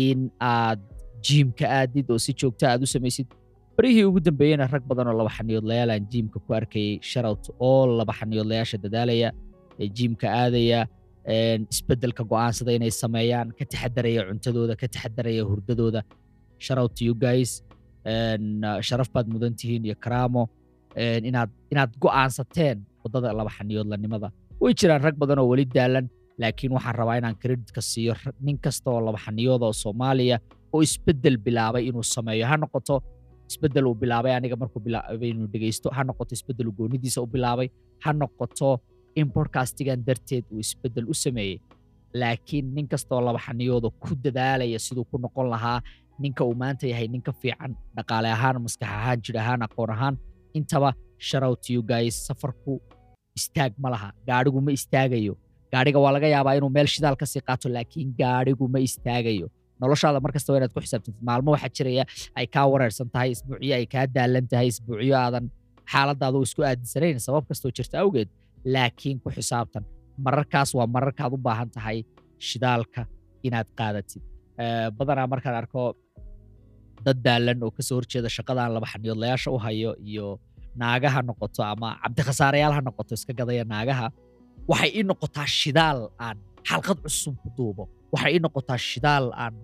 in 0.07 0.19
aad 0.53 0.79
jiimka 1.25 1.65
aadid 1.79 2.05
oo 2.13 2.19
si 2.25 2.31
joogta 2.41 2.65
aad 2.71 2.81
u 2.85 2.87
samaysid 2.95 3.27
barihii 3.77 4.03
ugu 4.09 4.19
dambeeyeyna 4.27 4.67
rag 4.73 4.83
badan 4.89 5.07
oo 5.11 5.17
laba 5.19 5.31
xaniyoodlayaal 5.37 5.89
aan 5.95 6.05
jiimka 6.11 6.39
ku 6.45 6.51
arkayay 6.59 6.99
sharout 7.11 7.43
oo 7.59 7.81
laba 7.99 8.13
xaniyoodlayaasha 8.19 8.77
dadaalaya 8.85 9.29
ee 9.81 9.87
jiimka 9.97 10.27
aadaya 10.41 10.79
isbeddelka 11.73 12.23
go'aansada 12.31 12.71
inay 12.77 12.91
sameeyaan 13.03 13.47
ka 13.57 13.63
taxadaraya 13.71 14.21
cuntadooda 14.29 14.73
ka 14.81 14.87
taxadaraya 14.95 15.43
hurdadooda. 15.49 16.01
Sharout 16.65 16.91
to 16.97 17.03
you 17.07 17.15
guys 17.25 17.49
uh, 18.11 18.37
sharaf 18.87 19.09
baad 19.15 19.27
mudan 19.33 19.53
tihiin 19.59 19.83
iyo 19.87 19.95
karaamo 20.03 20.43
inaad 21.29 21.49
inaad 21.73 21.91
go'aansateen 22.03 22.77
waddada 23.03 23.33
laba 23.39 23.51
xaniyoodlanimada. 23.57 24.27
Way 24.61 24.73
jiraan 24.79 25.01
rag 25.07 25.15
badan 25.21 25.39
oo 25.41 25.47
weli 25.51 25.65
daalan 25.77 26.05
laakiin 26.41 26.71
waxaan 26.77 26.95
rabaa 27.01 27.17
inaan 27.19 27.35
kreditka 27.43 27.81
siiyo 27.91 28.13
nin 28.45 28.57
kasta 28.65 28.87
oo 28.91 29.01
laba 29.07 29.19
xaniyooda 29.25 29.65
oo 29.69 29.73
soomaaliya 29.83 30.37
oo 30.73 30.79
isbeddel 30.87 31.37
bilaabay 31.45 31.83
inuu 31.89 32.03
sameeyo. 32.15 32.45
Ha 32.51 32.55
noqoto 32.63 32.95
isbeddel 33.49 33.85
uu 33.89 33.95
bilaabay 34.01 34.33
aniga 34.37 34.55
markuu 34.61 34.81
bilaabay 34.87 35.29
inuu 35.33 35.47
dhegaysto 35.53 35.87
ha 35.95 36.01
noqoto 36.09 36.31
isbeddel 36.37 36.67
uu 36.69 36.75
goonidiisa 36.79 37.19
u 37.25 37.27
bilaabay 37.35 37.67
ha 38.03 38.09
noqoto 38.21 38.69
in 39.19 39.27
podcastigan 39.35 39.99
darteed 40.07 40.45
uu 40.53 40.59
isbeddel 40.65 41.05
u 41.13 41.15
sameeyey 41.23 41.57
laakiin 42.21 42.65
nin 42.75 42.87
kastoo 42.93 43.21
laba 43.27 43.39
xaniyooda 43.45 43.89
ku 44.03 44.09
dadaalaya 44.25 44.79
siduu 44.87 45.05
ku 45.11 45.17
noqon 45.25 45.47
lahaa 45.53 45.79
ninka 46.23 46.41
uu 46.49 46.55
maanta 46.61 46.85
yahay 46.91 47.07
ninka 47.15 47.31
fiican 47.41 47.71
dhaqaale 47.95 48.29
ahaan 48.37 48.57
maskax 48.65 48.89
ahaan 48.99 49.19
jir 49.25 49.37
ahaan 49.43 49.61
aqoon 49.67 49.91
ahaan 49.95 50.15
intaba 50.59 50.89
guys 51.91 52.15
safarku 52.27 52.73
istaag 53.39 53.73
ma 53.83 53.89
laha 53.93 54.09
gaadhigu 54.27 54.59
ma 54.65 54.71
istaagayo. 54.71 55.33
Gaadhiga 55.73 55.99
waa 56.03 56.11
laga 56.15 56.27
yaabaa 56.35 56.53
inuu 56.59 56.69
meel 56.77 56.87
shidaal 56.93 57.15
ka 57.21 57.25
sii 57.31 57.41
qaato 57.47 57.67
laakiin 57.75 58.09
gaadhigu 58.21 58.65
ma 58.73 58.79
istaagayo 58.87 59.47
noloshaada 59.81 60.19
mar 60.23 60.31
kasta 60.35 60.49
waa 60.53 60.59
inaad 60.59 60.73
ku 60.75 60.79
xisaabtantid 60.85 61.21
maalmo 61.29 61.49
waxaa 61.55 61.71
jiraya 61.77 62.03
ay 62.39 62.45
kaa 62.55 62.65
wareersan 62.73 63.07
tahay 63.13 63.29
isbuucyo 63.35 63.73
ay 63.79 63.85
kaa 63.93 64.05
daalan 64.15 64.45
tahay 64.51 64.67
isbuucyo 64.71 65.15
aadan 65.23 65.45
xaaladaada 65.93 66.37
isku 66.47 66.61
aadinsanayn 66.69 67.19
sabab 67.27 67.43
kastoo 67.49 67.71
jirta 67.77 67.95
awgeed 68.03 68.29
laakiin 68.73 69.17
ku 69.23 69.29
xisaabtan. 69.37 69.83
Mararkaas 70.25 70.69
waa 70.77 70.87
mararkaad 70.95 71.31
u 71.35 71.37
baahan 71.47 71.69
tahay 71.75 71.97
shidaalka 72.47 73.01
inaad 73.47 73.67
qaadatid. 73.79 74.23
Badanaa 74.97 75.27
markaan 75.33 75.55
arko 75.61 75.81
dad 77.05 77.17
daalan 77.25 77.59
oo 77.65 77.71
ka 77.77 77.81
soo 77.87 77.95
horjeeda 77.99 78.29
shaqadan 78.37 78.69
laba 78.75 78.87
xaniyoodlayaasha 78.93 79.49
u 79.55 79.57
hayo 79.65 79.91
iyo 80.11 80.27
naagaha 80.81 81.19
noqoto 81.29 81.61
ama 81.73 81.89
cabdikhasaarayaal 82.03 82.73
ha 82.77 82.81
noqoto 82.87 83.11
iska 83.17 83.33
gadaya 83.39 83.63
naagaha 83.73 84.07
waxay 84.71 84.89
ii 84.99 85.03
noqotaa 85.11 85.47
shidaal 85.59 85.99
aan 86.25 86.37
xalqad 86.69 86.97
cusub 87.05 87.35
ku 87.43 87.47
duubo 87.57 87.83
waxay 88.13 88.31
ii 88.35 88.41
noqotaa 88.45 88.77
shidaal 88.89 89.25
aan 89.43 89.55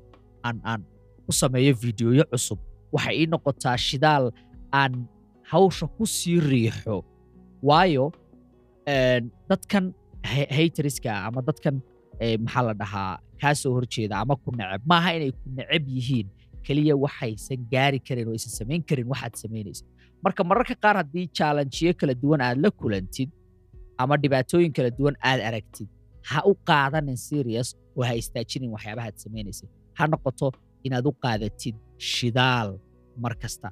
aan 0.47 0.57
aan 0.71 0.81
ku 1.25 1.31
sameeyo 1.41 1.73
fiidiyoyo 1.81 2.23
cusub. 2.31 2.59
Waxay 2.95 3.15
ii 3.21 3.27
noqotaa 3.33 3.77
shidaal 3.87 4.25
aan 4.81 4.93
hawsha 5.51 5.85
ku 5.97 6.03
sii 6.17 6.39
riixo. 6.51 6.95
Waayo 7.69 8.05
dadkan 9.49 9.93
ha- 10.31 10.49
hateriska 10.57 11.11
ama 11.27 11.41
dadkan 11.47 11.75
maxaa 12.45 12.63
la 12.67 12.73
dhahaa 12.81 13.13
kaa 13.41 13.53
horjeeda 13.75 14.15
ama 14.23 14.35
ku 14.43 14.49
neceb 14.59 14.81
maaha 14.91 15.09
inay 15.17 15.31
ku 15.31 15.47
neceb 15.57 15.83
yihiin. 15.95 16.27
Keliya 16.65 16.93
waxaysan 17.03 17.59
gaari 17.73 17.99
karin 18.07 18.27
oo 18.29 18.33
aysan 18.37 18.53
samayn 18.59 18.81
karin 18.89 19.07
waxaad 19.13 19.33
samaynaysid 19.43 19.85
marka 20.23 20.41
mararka 20.49 20.75
qaar 20.83 20.95
haddii 21.01 21.25
challengeyo 21.37 21.91
kala 21.99 22.13
duwan 22.21 22.41
aad 22.47 22.57
la 22.63 22.69
kulantid 22.79 23.29
ama 24.01 24.13
dhibaatooyin 24.23 24.71
kala 24.77 24.89
duwan 24.97 25.15
aad 25.29 25.39
aragtid 25.49 25.89
ha 26.29 26.39
u 26.49 26.53
qaadanin 26.69 27.17
serious 27.29 27.69
oo 27.97 28.03
ha 28.07 28.13
istaajinin 28.21 28.69
waxyaabaha 28.75 29.07
aad 29.11 29.17
samaynaysid. 29.23 29.69
Ha 29.97 30.03
noqoto 30.11 30.47
inaad 30.87 31.05
u 31.09 31.13
qaadatid 31.23 31.75
shidaal 32.11 32.69
mar 33.23 33.33
kasta. 33.41 33.69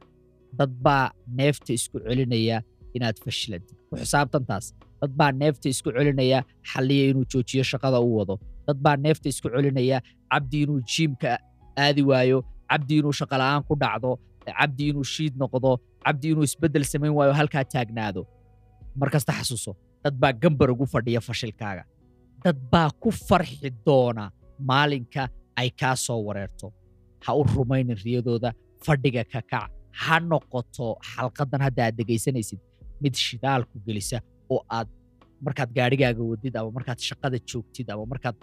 Dad 0.60 0.72
baa 0.86 1.06
neefta 1.40 1.72
isku 1.78 1.98
celinaya 2.06 2.58
inaad 2.96 3.18
fashilantid. 3.26 3.78
Ku 3.90 3.94
xisaabtantaas 4.02 4.66
dad 5.02 5.12
baa 5.20 5.32
neefta 5.42 5.66
isku 5.74 5.90
celinaya 5.98 6.40
xalliya 6.72 7.04
inuu 7.12 7.26
joojiyo 7.32 7.64
shaqada 7.72 8.00
u 8.08 8.10
wado. 8.18 8.36
Dad 8.68 8.78
baa 8.86 8.96
neefta 9.06 9.28
isku 9.34 9.48
celinaya 9.56 9.98
cabdi 10.32 10.58
inuu 10.64 10.80
jiimka 10.92 11.30
aadi 11.84 12.02
waayo 12.10 12.38
cabdi 12.72 12.94
inuu 13.02 13.14
shaqola'aan 13.20 13.62
ku 13.68 13.74
dhacdo 13.84 14.12
cabdi 14.60 14.84
inuu 14.92 15.06
shiid 15.14 15.34
noqdo 15.42 15.72
cabdi 16.06 16.26
inuu 16.34 16.44
isbeddel 16.50 16.86
samayn 16.92 17.14
waayo 17.20 17.34
halkaa 17.40 17.64
taagnaado. 17.74 18.22
Mar 19.00 19.10
xasuuso 19.14 19.72
dad 20.04 20.16
baa 20.22 20.34
gambar 20.44 20.68
ugu 20.74 20.86
fadhiya 20.94 21.22
fashilkaaga 21.28 21.84
dad 22.44 22.58
baa 22.72 22.90
ku 23.02 23.12
farxi 23.12 23.70
doona 23.86 24.32
maalinka 24.70 25.30
ay 25.60 25.70
kaa 25.80 25.96
soo 25.96 26.20
wareerto. 26.28 26.74
Ha 27.26 27.36
u 27.40 27.44
rumaynin 27.44 27.98
riyadooda 28.06 28.54
fadhiga 28.86 29.24
ka 29.24 29.42
kac. 29.52 29.72
Ha 30.02 30.20
noqoto 30.20 30.98
xalqadan 31.12 31.62
hadda 31.68 31.82
aad 31.86 31.96
dhegaysanaysid 32.00 32.60
mid 33.02 33.16
shidaalku 33.26 33.76
gelisa 33.86 34.18
oo 34.50 34.62
aad 34.78 34.88
markaad 35.46 35.70
gaadhigaaga 35.78 36.24
wadid 36.32 36.56
ama 36.60 36.72
markaad 36.78 37.00
shaqada 37.10 37.38
joogtid 37.52 37.88
ama 37.94 38.06
markaad 38.14 38.36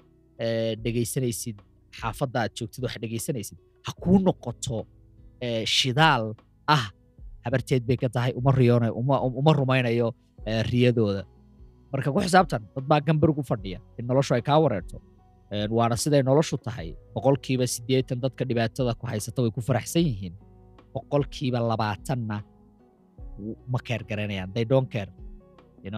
eh, 0.45 0.73
dhegaysanaysid 0.85 1.57
xaafadda 1.99 2.39
aad 2.43 2.53
joogtid 2.59 2.83
wax 2.85 2.95
dhegaysanaysid 3.05 3.59
ha 3.87 3.91
kuu 4.03 4.19
noqoto 4.27 4.87
eh, 5.41 5.65
shidaal 5.65 6.35
ah. 6.77 6.87
Habarteed 7.47 7.87
bay 7.87 7.95
ka 7.95 8.09
tahay 8.11 8.33
uma 8.35 9.53
rumaynayo 9.61 10.09
eh, 10.49 10.63
riyadooda 10.67 11.23
marka 11.93 12.09
ku 12.15 12.21
xisaabtan 12.27 12.63
dad 12.75 12.85
baa 12.91 13.01
gambar 13.09 13.31
ugu 13.33 13.43
fadhiya 13.51 13.79
in 13.99 14.05
noloshu 14.11 14.33
ay 14.37 14.43
kaa 14.49 14.59
wareerto 14.65 14.99
waana 15.79 15.97
siday 16.03 16.23
noloshu 16.23 16.57
tahay. 16.67 16.89
Boqolkiiba 17.15 17.67
siddeetan 17.75 18.19
dadka 18.25 18.43
dhibaatada 18.49 18.93
ku 19.01 19.07
haysata 19.07 19.43
way 19.43 19.51
ku 19.57 19.61
faraxsan 19.69 20.03
yihiin. 20.09 20.35
Boqolkiiba 20.95 21.59
labaatanna 21.71 22.37
ma 23.73 23.79
keer 23.87 24.03
they 24.55 24.65
don't 24.65 24.91
care. 24.91 25.13
You 25.85 25.91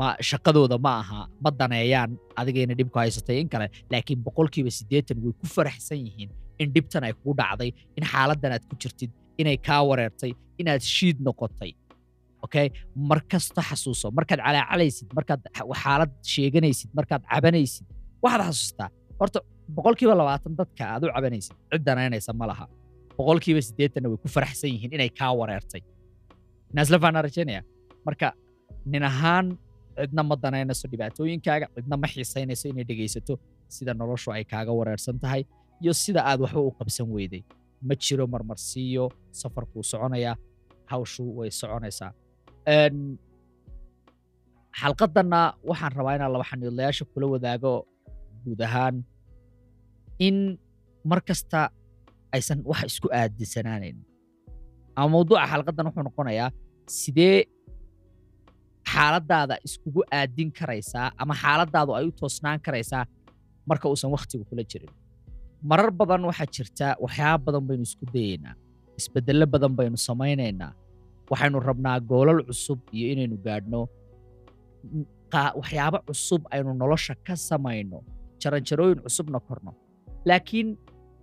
ma 0.00 0.16
shaqadooda 0.30 0.76
ma 0.86 0.92
aha. 1.02 1.20
Ma 1.44 1.50
daneeyaan 1.50 2.18
adigayna 2.40 2.74
dhibku 2.74 2.98
haysatay 2.98 3.40
in 3.40 3.48
kale. 3.48 3.66
Laakiin 3.92 4.20
boqolkiiba 4.26 4.70
siddeetan 4.78 5.16
way 5.24 5.32
ku 5.40 5.46
faraxsan 5.46 5.98
yihiin 6.06 6.30
in 6.58 6.72
dhibtan 6.74 7.04
ay 7.04 7.12
kugu 7.12 7.34
dhacday 7.40 7.70
in 7.96 8.04
xaaladdan 8.04 8.52
aad 8.52 8.64
ku 8.70 8.74
jirtid 8.82 9.10
inay 9.38 9.56
kaa 9.56 9.82
wareertay 9.90 10.32
inaad 10.58 10.82
shiid 10.82 11.22
noqotay 11.26 11.72
okay 12.46 12.66
mar 13.10 13.20
kasta 13.32 13.60
xasuuso 13.68 14.06
markaad 14.18 14.40
calaacalaysid 14.46 15.08
markaad 15.18 15.40
xa- 15.56 15.68
xaalad 15.82 16.10
sheeganaysid 16.32 16.90
markaad 16.98 17.22
cabanaysid 17.32 17.86
waxaad 18.24 18.42
xasuustaa. 18.48 18.88
Horta 19.20 19.38
boqolkiiba 19.76 20.14
labaatan 20.20 20.52
dadka 20.60 20.82
aad 20.94 21.02
u 21.04 21.08
cabanaysid 21.16 21.54
cid 21.72 21.82
danaynaysa 21.88 22.30
ma 22.40 22.46
laha. 22.50 22.64
Boqolkiiba 23.18 23.60
siddeetanna 23.68 24.08
way 24.12 24.18
ku 24.24 24.28
faraxsan 24.36 24.68
yihiin 24.74 24.92
inay 24.96 25.10
kaa 25.20 25.32
wareertay. 25.40 25.82
Naasla 26.74 26.96
faanaa 27.02 27.22
rajaynaya 27.26 27.62
marka 28.06 28.28
nin 28.92 29.02
ahaan 29.10 29.46
cidna 29.98 30.22
ma 30.28 30.34
danaynayso 30.44 30.84
dhibaatooyinkaaga 30.92 31.66
cidna 31.76 31.96
ma 32.02 32.06
xiisaynayso 32.12 32.64
inay 32.72 32.84
dhegaysato. 32.90 33.34
Sida 33.74 33.92
noloshu 34.00 34.28
ay 34.36 34.44
kaaga 34.52 34.72
wareersan 34.78 35.16
tahay 35.22 35.42
iyo 35.82 35.92
sida 36.02 36.20
aad 36.30 36.40
waxba 36.44 36.60
u 36.60 36.70
qabsan 36.78 37.06
weyday. 37.16 37.42
Ma 37.88 37.94
jiro 38.04 38.24
marmarsiiyo 38.34 39.04
safarkuu 39.40 39.82
soconaya 39.90 40.32
hawshu 40.90 41.22
way 41.38 41.50
soconaysaa 41.60 42.10
xalqadanna 44.80 45.40
waxaan 45.68 45.92
rabaa 45.98 46.14
inaan 46.16 46.32
laba 46.34 46.44
xaniidlayaasha 46.50 47.04
kula 47.12 47.26
wadaago 47.34 47.72
guud 48.44 48.60
ahaan 48.68 48.96
in 50.26 50.36
mar 51.10 51.20
kasta 51.28 51.60
aysan 52.36 52.58
wax 52.70 52.80
isku 52.92 53.08
aadinsanaanayn 53.20 53.98
ama 54.98 55.08
mawduuca 55.14 55.44
xalqadan 55.52 55.84
wuxuu 55.88 56.04
noqonayaa 56.08 56.50
sidee 57.00 57.36
xaaladaada 58.92 59.54
iskugu 59.66 60.00
aadin 60.18 60.48
karaysaa 60.58 61.06
ama 61.22 61.34
xaaladaadu 61.42 61.90
ay 61.98 62.04
u 62.10 62.12
toosnaan 62.20 62.58
karaysaa 62.66 63.04
marka 63.68 63.84
uusan 63.90 64.10
wakhtigu 64.16 64.44
kula 64.50 64.64
jirin. 64.70 64.92
Marar 65.70 65.90
badan 66.00 66.22
waxaa 66.30 66.48
jirta 66.56 66.86
waxyaaba 67.04 67.40
badan 67.46 67.62
baynu 67.68 67.84
isku 67.90 68.04
dayeynaa 68.14 68.54
isbedello 69.00 69.46
badan 69.54 69.72
baynu 69.78 69.96
samaynaynaa 70.08 70.72
waxaynu 71.30 71.58
rabnaa 71.68 71.98
goolal 72.10 72.40
cusub 72.48 72.80
iyo 72.96 73.06
inaynu 73.12 73.36
gaadhno. 73.46 73.80
Waxyaabo 75.60 75.98
cusub 76.08 76.42
aynu 76.54 76.70
nolosha 76.82 77.14
ka 77.26 77.34
samayno 77.48 77.98
jaranjarooyin 78.42 79.00
cusubna 79.06 79.40
korno. 79.48 79.72
Laakiin 80.28 80.68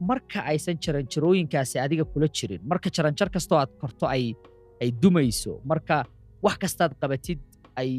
marka 0.09 0.39
aysan 0.51 0.77
jaranjarooyinkaasi 0.85 1.75
adiga 1.85 2.05
kula 2.11 2.27
jirin 2.37 2.61
marka 2.71 2.89
jaranjar 2.95 3.29
kastoo 3.35 3.57
aad 3.61 3.71
korto 3.81 4.05
ay 4.15 4.25
ay 4.81 4.89
dumayso 5.01 5.53
marka 5.71 5.95
wax 6.45 6.55
kastaad 6.63 6.91
qabatid 7.01 7.39
ay 7.81 7.89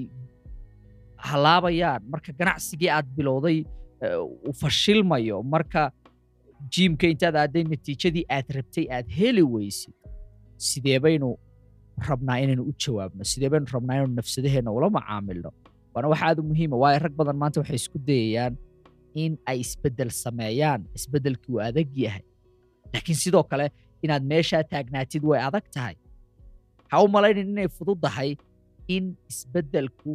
halaabayaan 1.29 2.03
marka 2.13 2.31
ganacsigii 2.41 2.91
aad 2.97 3.07
bilowday 3.17 3.59
eh, 4.05 4.19
uu 4.49 4.53
fashilmayo 4.63 5.43
marka 5.55 5.83
jiimka 6.73 7.07
intaad 7.13 7.37
aaday 7.43 7.65
natiijadii 7.73 8.25
aad 8.37 8.49
rabtay 8.59 8.87
aad 8.97 9.09
heli 9.19 9.43
weysid 9.55 9.95
sidee 10.69 10.99
baynu 11.07 11.29
rabnaa 12.11 12.37
inaynu 12.45 12.63
u 12.71 12.73
jawaabno. 12.85 13.23
Sidee 13.33 13.51
baynu 13.53 13.67
rabnaa 13.77 13.95
inaynu 13.99 14.15
nafsadaheenna 14.21 14.71
ula 14.79 14.89
macaamilno? 14.99 15.51
Waana 15.95 16.09
wax 16.13 16.21
aad 16.29 16.39
u 16.43 16.45
muhiima 16.51 16.77
waayo 16.83 16.99
rag 17.07 17.15
badan 17.21 17.37
maanta 17.43 17.59
waxay 17.61 17.79
isku 17.83 17.99
dayayaan 18.09 18.55
in 19.23 19.33
ay 19.51 19.59
isbeddel 19.65 20.11
sameeyaan. 20.25 20.81
Isbeddelkii 20.99 21.53
uu 21.55 21.61
adag 21.69 21.89
yahay. 22.05 22.25
Laakiin 22.93 23.19
sidoo 23.25 23.43
kale 23.51 23.67
inaad 24.05 24.25
meeshaa 24.33 24.63
taagnaatid 24.73 25.23
way 25.31 25.41
adag 25.49 25.67
tahay. 25.77 25.97
Ha 26.91 26.97
u 27.05 27.09
malaynin 27.15 27.49
inay 27.55 27.69
fududahay 27.79 28.31
in 28.95 29.05
isbeddelku 29.31 30.11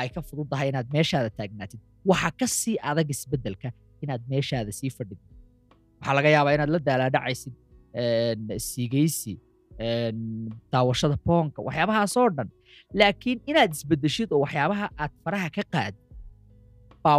ay 0.00 0.08
ka 0.14 0.20
fududahay 0.28 0.68
inaad 0.72 0.88
meeshaada 0.96 1.30
taagnaatid. 1.38 1.80
Waxa 2.10 2.30
ka 2.40 2.46
sii 2.58 2.76
adag 2.90 3.08
isbeddelka 3.16 3.68
inaad 4.04 4.22
meeshaada 4.32 4.72
sii 4.78 4.90
fadhid. 4.96 5.20
Waxaa 6.00 6.14
laga 6.18 6.30
yaabaa 6.36 6.54
inaad 6.56 6.70
la 6.76 6.80
daalaadhacaysid 6.88 7.54
siigaysi 8.68 9.32
daawashada 10.72 11.16
boonka 11.26 11.60
waxyaabahaasoo 11.66 12.28
dhan. 12.36 12.48
Laakiin 12.98 13.38
inaad 13.50 13.72
isbeddeshid 13.76 14.28
oo 14.32 14.40
waxyaabaha 14.44 14.86
aad 15.02 15.12
faraha 15.24 15.48
ka 15.56 15.62
qaad 15.74 15.94
baa 17.04 17.18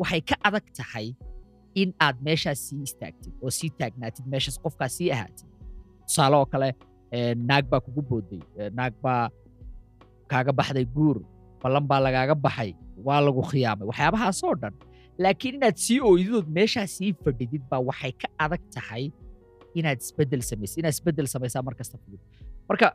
waxay 0.00 0.20
ka 0.28 0.36
adag 0.48 0.66
tahay 0.78 1.08
in 1.80 1.90
aad 2.06 2.16
meeshaas 2.26 2.58
sii 2.68 2.82
istaagtid 2.88 3.32
oo 3.44 3.50
sii 3.58 3.70
taagnaatid 3.78 4.24
meeshaas 4.32 4.56
qofkaas 4.64 4.92
sii 4.98 5.10
ahaatid. 5.16 5.46
Tusaale 6.06 6.36
oo 6.40 6.46
kale 6.52 6.68
een, 7.12 7.38
naag 7.48 7.64
baa 7.70 7.80
kugu 7.84 8.02
booday 8.10 8.40
een, 8.58 8.74
naag 8.78 8.94
baa 9.04 9.28
kaaga 10.30 10.52
baxday 10.58 10.86
guur 10.96 11.18
ballan 11.62 11.84
baa 11.90 12.00
lagaaga 12.06 12.34
baxay 12.34 12.70
waa 13.06 13.20
lagu 13.26 13.42
khiyaamay 13.50 13.86
waxyaabahaasoo 13.90 14.54
dhan. 14.62 14.74
Laakiin 15.22 15.54
inaad 15.58 15.76
sii 15.84 16.00
ooydidood 16.08 16.48
meeshaa 16.58 16.86
sii 16.96 17.12
fadhidid 17.24 17.62
baa 17.70 17.80
waxay 17.90 18.12
ka 18.22 18.28
adag 18.44 18.62
tahay 18.74 19.04
inaad 19.78 19.98
isbeddel 20.04 20.42
samaysid 20.50 20.78
inaad 20.82 20.94
isbeddel 20.96 21.28
samaysaa 21.34 21.62
mar 21.68 21.74
kasta 21.80 21.96
fudud. 22.02 22.20
Marka 22.68 22.86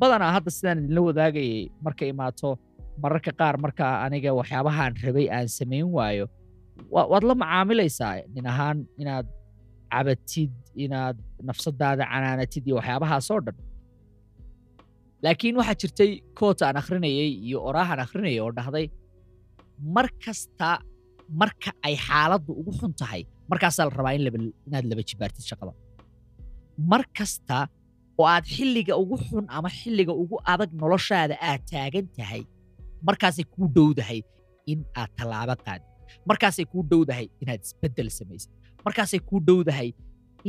badanaa 0.00 0.32
hadda 0.36 0.50
sidaan 0.56 0.78
idinla 0.82 1.00
wadaagayay 1.08 1.60
marka 1.86 2.04
imaato 2.12 2.48
mararka 3.02 3.30
qaar 3.40 3.54
marka 3.64 3.84
aniga 4.04 4.30
waxyaabahaan 4.40 4.92
rabay 5.04 5.26
aan 5.36 5.48
samayn 5.58 5.86
waayo 5.96 6.24
wa- 6.94 7.08
waad 7.12 7.24
la 7.30 7.34
macaamilaysaa 7.42 8.12
nin 8.34 8.46
ahaan 8.52 8.78
inaad 9.02 9.26
cabatid 9.92 10.52
inaad 10.84 11.16
nafsadaada 11.48 12.04
canaanatid 12.12 12.64
iyo 12.68 12.76
waxyaabahaasoo 12.80 13.40
dhan. 13.46 13.56
Laakiin 15.24 15.56
waxaa 15.60 15.76
jirtay 15.82 16.10
koot 16.38 16.60
aan 16.66 16.76
akhrinayay 16.82 17.30
iyo 17.46 17.58
oraahan 17.68 18.00
akhrinayay 18.04 18.40
oo 18.44 18.50
dhahday 18.58 18.86
mar 19.96 20.06
kasta 20.24 20.68
marka 21.40 21.70
ay 21.86 21.94
xaaladdu 22.06 22.50
ugu 22.60 22.72
xun 22.80 22.92
tahay 23.00 23.22
markaasaa 23.50 23.84
la 23.88 23.92
rabaa 23.98 24.14
inaad 24.18 24.84
laba 24.90 25.02
jibaartid 25.10 25.44
shaqada 25.50 25.72
mar 26.90 27.02
kasta 27.18 27.58
oo 28.20 28.26
aad 28.34 28.44
xilliga 28.56 28.94
ugu 29.02 29.16
xun 29.26 29.44
ama 29.56 29.68
xilliga 29.78 30.12
ugu 30.22 30.36
adag 30.52 30.70
noloshaada 30.82 31.34
aad 31.50 31.62
taagan 31.72 32.06
tahay 32.18 32.42
markaasay 33.08 33.44
kuu 33.54 33.66
dhowdahay 33.76 34.20
in 34.72 34.80
aad 35.00 35.10
tallaabo 35.18 35.54
qaadid 35.66 35.88
markaasay 36.30 36.66
kuu 36.72 36.82
dhowdahay 36.90 37.26
inaad 37.42 37.60
isbeddel 37.66 38.08
samaysid. 38.18 38.50
Markaasay 38.86 39.20
kuu 39.28 39.40
dhowdahay 39.48 39.88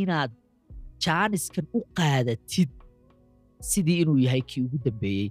inaad 0.01 0.31
jaaniskan 1.05 1.65
u 1.77 1.79
qaadatid 1.99 2.71
sidii 3.71 3.97
inuu 4.03 4.17
yahay 4.25 4.41
kii 4.49 4.61
ugu 4.67 4.77
dambeeyey. 4.85 5.27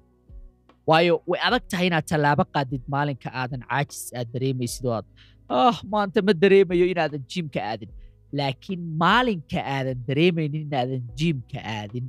Waayo 0.88 1.14
way 1.30 1.40
adag 1.48 1.64
tahay 1.72 1.86
inaad 1.90 2.06
tallaabo 2.12 2.44
qaadid 2.54 2.82
maalinka 2.94 3.28
aadan 3.40 3.62
caajis 3.70 4.02
aad 4.18 4.28
dareemaysid 4.34 4.86
aad 4.96 5.06
ah 5.48 5.76
maanta 5.92 6.18
ma 6.26 6.32
dareemayo 6.42 6.84
inaadan 6.92 7.22
jiimka 7.32 7.60
aadin. 7.70 7.90
Laakiin 8.38 8.80
maalinka 9.02 9.58
aadan 9.74 9.98
dareemaynin 10.08 10.62
inaadan 10.68 11.02
jiimka 11.18 11.58
aadin. 11.76 12.06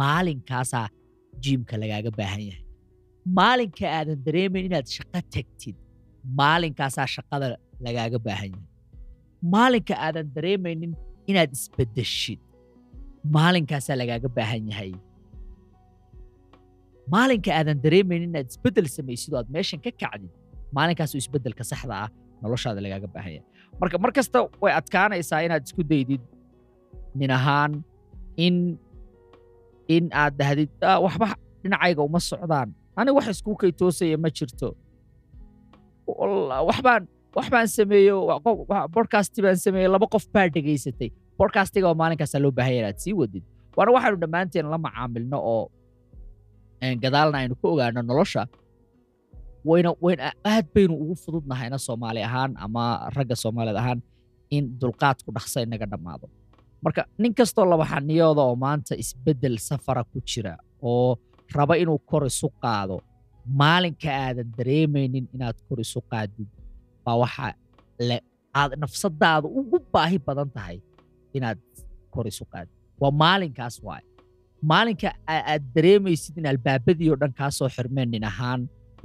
Maalinkaasaa 0.00 0.88
jiimka 1.44 1.74
lagaaga 1.82 2.10
baahan 2.18 2.42
yahay. 2.48 2.64
Maalinka 3.38 3.84
aadan 3.98 4.18
dareemayn 4.26 4.64
inaad 4.68 4.86
shaqo 4.96 5.20
tagtid. 5.34 5.76
Maalinkaasaa 6.40 7.06
shaqada 7.16 7.48
lagaaga 7.86 8.18
baahan 8.26 8.50
yahay. 8.54 8.66
Maalinka 9.54 9.94
aadan 10.06 10.26
dareemaynin 10.36 10.92
inaad 11.30 11.50
isbeddeshid 11.58 12.40
maalinkaasaa 13.36 13.96
lagaaga 14.00 14.28
baahan 14.36 14.64
yahay. 14.72 14.92
Maalinka 17.12 17.50
aadan 17.58 17.78
dareemaynin 17.84 18.28
inaad 18.32 18.48
isbeddel 18.52 18.86
samaysid 18.96 19.30
oo 19.34 19.38
aad 19.42 19.48
meeshan 19.56 19.80
ka 19.84 19.90
kacdid. 20.02 20.32
Maalinkaasuu 20.76 21.18
isbeddelka 21.22 21.64
saxda 21.70 21.94
ah 22.04 22.10
noloshaada 22.42 22.80
lagaaga 22.84 23.08
baahan 23.14 23.32
yahay 23.36 23.46
marka 23.80 23.96
mar 24.02 24.10
kasta 24.16 24.38
way 24.62 24.72
adkaanaysaa 24.80 25.40
inaad 25.46 25.62
isku 25.68 25.82
daydid 25.92 26.22
nin 27.18 27.30
ahaan 27.38 27.72
in 28.46 28.56
in 29.96 30.04
aad 30.22 30.34
dahdid 30.40 30.70
"Ah, 30.90 30.98
waxba 31.04 31.26
dhinacayga 31.62 32.02
uma 32.08 32.20
socdaan. 32.30 32.68
Aniga 32.98 33.14
wax 33.18 33.26
iskuu 33.34 33.56
kay 33.60 33.70
toosaya 33.80 34.16
ma 34.24 34.28
jirto. 34.36 34.68
Waxbaan 36.68 37.02
waxbaan 37.36 37.68
sameeyo 37.68 38.16
wa- 38.28 38.40
qof- 38.44 38.64
wa- 38.70 38.88
podcast 38.96 39.32
baan 39.42 39.56
sameeyey 39.64 39.88
laba 39.94 40.06
qof 40.14 40.24
baa 40.34 40.48
dhegaysatay 40.54 41.08
podcastiga 41.38 41.86
oo 41.90 41.94
maalinkaasaa 42.00 42.40
loo 42.44 42.50
baahan 42.58 42.72
yahay 42.74 42.82
inaad 42.84 42.98
sii 43.04 43.14
wadid. 43.20 43.44
Waana 43.76 43.90
waxaanu 43.96 44.16
dhammaanteen 44.22 44.66
la 44.72 44.78
macaamilno 44.86 45.38
oo 45.52 45.64
een, 46.82 46.98
gadaalna 47.02 47.36
aynu 47.42 47.54
ka 47.60 47.66
ogaano 47.72 48.00
nolosha 48.02 48.42
wayna 49.68 49.90
wayna 50.04 50.24
aad 50.52 50.66
baynu 50.74 50.94
ugu 51.02 51.14
fududnahayna 51.22 51.78
soomaali 51.86 52.20
ahaan 52.28 52.52
ama 52.64 52.84
ragga 53.16 53.36
soomaaliyeed 53.42 53.78
ahaan 53.82 54.00
in 54.56 54.64
dulqaadku 54.80 55.28
dhaqsa 55.36 55.58
inaga 55.66 55.86
dhammaado. 55.92 56.26
Marka 56.84 57.02
nin 57.22 57.32
kastoo 57.38 57.64
labaxaniyooda 57.72 58.42
oo 58.48 58.56
maanta 58.64 58.92
isbeddel 59.02 59.56
safara 59.68 60.02
ku 60.10 60.18
jira 60.30 60.54
oo 60.90 61.10
raba 61.56 61.74
inuu 61.82 61.98
kor 62.10 62.22
isu 62.30 62.48
qaado 62.62 62.96
maalinka 63.60 64.08
aadan 64.24 64.48
dareemaynin 64.58 65.26
inaad 65.34 65.56
kor 65.68 65.78
isu 65.84 66.00
qaadid 66.10 66.48
baa 67.04 67.16
waxa 67.22 67.46
le 68.08 68.16
aad 68.60 68.72
nafsadaada 68.82 69.46
ugu 69.60 69.76
baahi 69.92 70.18
badan 70.26 70.48
tahay 70.56 70.76
inaad 71.36 71.58
kor 72.14 72.26
isu 72.32 72.44
qaadid. 72.52 72.72
Waa 73.00 73.12
maalinkaas 73.22 73.76
waaye. 73.86 74.04
Maalinka 74.70 75.08
aa- 75.32 75.44
aad 75.52 75.62
dareemaysid 75.74 76.34
in 76.40 76.46
albaabadii 76.52 77.08
oo 77.12 77.18
dhan 77.22 77.32
kaa 77.38 77.50
soo 77.58 77.68
xirmeen 77.76 78.08
nin 78.14 78.24
ahaan 78.30 78.60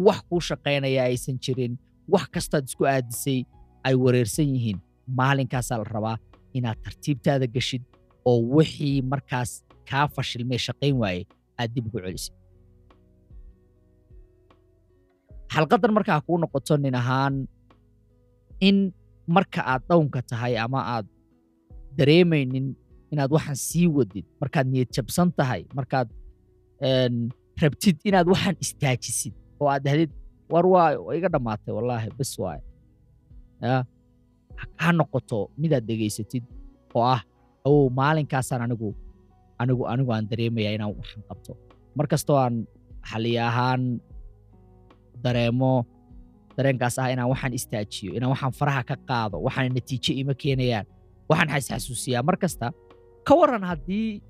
wax 0.08 0.20
kuu 0.30 0.42
shaqaynaya 0.50 1.02
aysan 1.10 1.38
jirin 1.44 1.74
wax 2.14 2.26
kastaad 2.34 2.64
isku 2.70 2.84
aadisay 2.94 3.40
ay 3.88 3.96
wareersan 4.04 4.48
yihiin. 4.56 4.80
Maalinkaasaa 5.20 5.78
la 5.82 5.88
rabaa 5.96 6.18
inaad 6.58 6.78
tartiibtaada 6.84 7.48
geshid 7.56 7.84
oo 8.30 8.40
wixii 8.58 9.02
markaas 9.12 9.52
kaa 9.90 10.08
fashilmee 10.16 10.58
shaqayn 10.68 10.96
waaye 11.02 11.22
aad 11.60 11.70
dib 11.76 11.86
ugu 11.88 12.00
celisid. 12.06 12.34
Xalqadan 15.54 15.92
markaa 15.98 16.20
kuu 16.26 16.38
noqoto 16.42 16.74
nin 16.78 16.96
ahaan 17.02 17.36
in 18.68 18.78
marka 19.36 19.62
aad 19.72 19.84
dhawnka 19.90 20.20
tahay 20.30 20.54
ama 20.66 20.80
aad 20.96 21.08
dareemaynin 21.98 22.68
inaad 23.14 23.32
waxaan 23.36 23.60
sii 23.68 23.88
wadid 23.98 24.26
markaad 24.42 24.68
niyad 24.72 24.90
jabsan 24.96 25.30
tahay 25.38 25.62
markaad 25.78 26.08
een, 26.90 27.16
rabtid 27.62 27.98
inaad 28.10 28.28
waxaan 28.34 28.58
istaajisid 28.64 29.34
oo 29.62 29.68
aad 29.74 29.84
dahdid 29.88 30.12
war 30.54 30.65
waa 30.74 30.88
waa 31.06 31.13
iga 31.20 31.30
dhammaatay 31.34 31.72
wallaahi 31.78 32.08
bes 32.20 32.32
waaye 32.44 32.62
ya 33.63 33.76
ha- 34.84 34.94
noqoto 35.00 35.39
midaad 35.62 35.84
dhegaysatid 35.89 36.44
oo 36.96 37.04
ah 37.15 37.22
awow 37.68 37.84
maalinkaasaan 38.00 38.62
anigu 38.65 38.89
anigu 39.62 39.84
anigu 39.91 40.10
aan 40.15 40.26
dareemaya 40.32 40.70
inaan 40.76 40.91
waxaan 41.00 41.24
qabto. 41.30 41.52
Mar 41.98 42.06
kastoo 42.12 42.38
aan 42.44 42.56
xaliya 43.10 43.41
ahaan 43.50 43.82
dareemo 45.24 45.72
dareenkaas 46.58 46.96
ah 47.02 47.08
inaan 47.13 47.30
waxaan 47.34 47.54
istaajiyo 47.60 48.12
inaan 48.18 48.32
waxaan 48.36 48.54
faraha 48.60 48.82
ka 48.89 48.96
qaado 49.10 49.38
waxaan 49.46 49.72
natiijo 49.78 50.12
ima 50.22 50.34
keenayaan 50.41 50.86
waxaan 51.30 51.50
xasxasuusiyaa 51.54 52.24
mar 52.28 52.36
kasta 52.44 52.68
ka 53.28 53.34
waran 53.39 53.63
haddii 53.70 54.22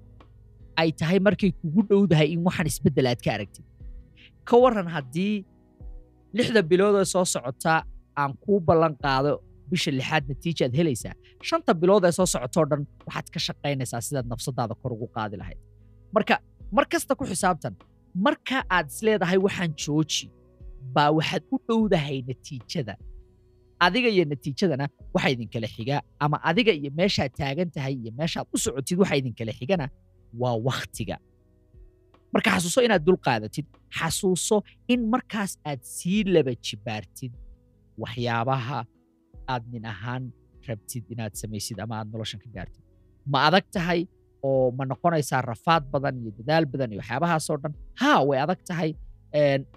ay 0.82 0.90
tahay 1.00 1.20
markay 1.28 1.52
kugu 1.62 1.82
dhowdahay 1.90 2.28
in 2.34 2.42
waxaan 2.48 2.68
isbeddel 2.72 3.08
aad 3.12 3.22
ka 3.26 3.30
aragtid 3.38 3.66
ka 4.50 4.56
waran 4.64 4.88
haddii 4.96 5.36
lixda 6.38 6.62
bilood 6.72 6.96
ee 7.02 7.06
soo 7.14 7.26
socota 7.36 7.74
aan 8.22 8.32
kuu 8.44 8.60
ballan 8.68 8.94
qaado 9.04 9.32
bisha 9.72 9.92
lixaad 10.00 10.24
natiijaad 10.32 10.74
helaysaa 10.80 11.14
shanta 11.50 11.72
bilood 11.82 12.04
ee 12.10 12.14
soo 12.18 12.28
socotoo 12.34 12.66
dhan 12.72 12.82
waxaad 13.08 13.28
ka 13.34 13.40
shaqaynaysaa 13.48 14.02
sidaad 14.08 14.28
nafsadaada 14.34 14.74
kor 14.82 14.92
ugu 14.96 15.08
qaadi 15.18 15.36
lahayd. 15.42 15.60
Marka 16.16 16.36
mar 16.76 16.86
kasta 16.92 17.12
ku 17.20 17.24
xisaabtan 17.32 17.74
marka 18.26 18.58
aad 18.76 18.88
isleedahay 18.94 19.40
waxaan 19.48 19.72
jooji 19.84 20.26
baa 20.96 21.10
waxaad 21.18 21.44
u 21.54 21.58
dhowdahay 21.68 22.18
natiijada. 22.30 22.94
Adiga 23.86 24.10
iyo 24.16 24.24
natiijadana 24.32 24.86
waxa 25.16 25.30
idinkala 25.36 25.68
xigaa 25.76 26.02
ama 26.24 26.38
adiga 26.50 26.72
iyo 26.80 26.90
meeshaad 27.00 27.32
taagan 27.40 27.70
tahay 27.76 27.94
iyo 28.02 28.12
meeshaad 28.20 28.46
u 28.56 28.58
socotid 28.66 28.98
waxa 29.02 29.16
idinkala 29.22 29.52
xigana 29.60 29.86
waa 30.42 30.56
wakhtiga 30.68 31.16
marka 32.36 32.50
xasuuso 32.56 32.80
inaad 32.88 33.04
dul 33.08 33.20
qaadatid 33.28 33.66
xasuuso 34.00 34.58
in 34.94 35.02
markaas 35.14 35.52
aad 35.70 35.82
sii 35.96 36.22
laba 36.36 36.52
jibaartid 36.68 37.34
waxyaabaha 38.04 38.80
aad 39.54 39.64
nin 39.74 39.86
ahaan 39.94 40.24
rabtid 40.68 41.04
inaad 41.14 41.34
samaysid 41.42 41.78
ama 41.84 41.96
aad 42.00 42.08
noloshan 42.14 42.40
ka 42.44 42.50
gaartid. 42.56 42.84
Ma 43.32 43.38
adag 43.48 43.66
tahay 43.76 44.02
oo 44.48 44.72
ma 44.78 44.84
noqonaysaa 44.92 45.42
rafaad 45.52 45.84
badan 45.94 46.16
iyo 46.22 46.32
dadaal 46.40 46.66
badan 46.74 46.90
iyo 46.94 47.00
waxyaabahaasoo 47.04 47.58
dhan? 47.64 47.74
Haa 48.02 48.20
way 48.28 48.38
adag 48.46 48.62
tahay. 48.70 48.92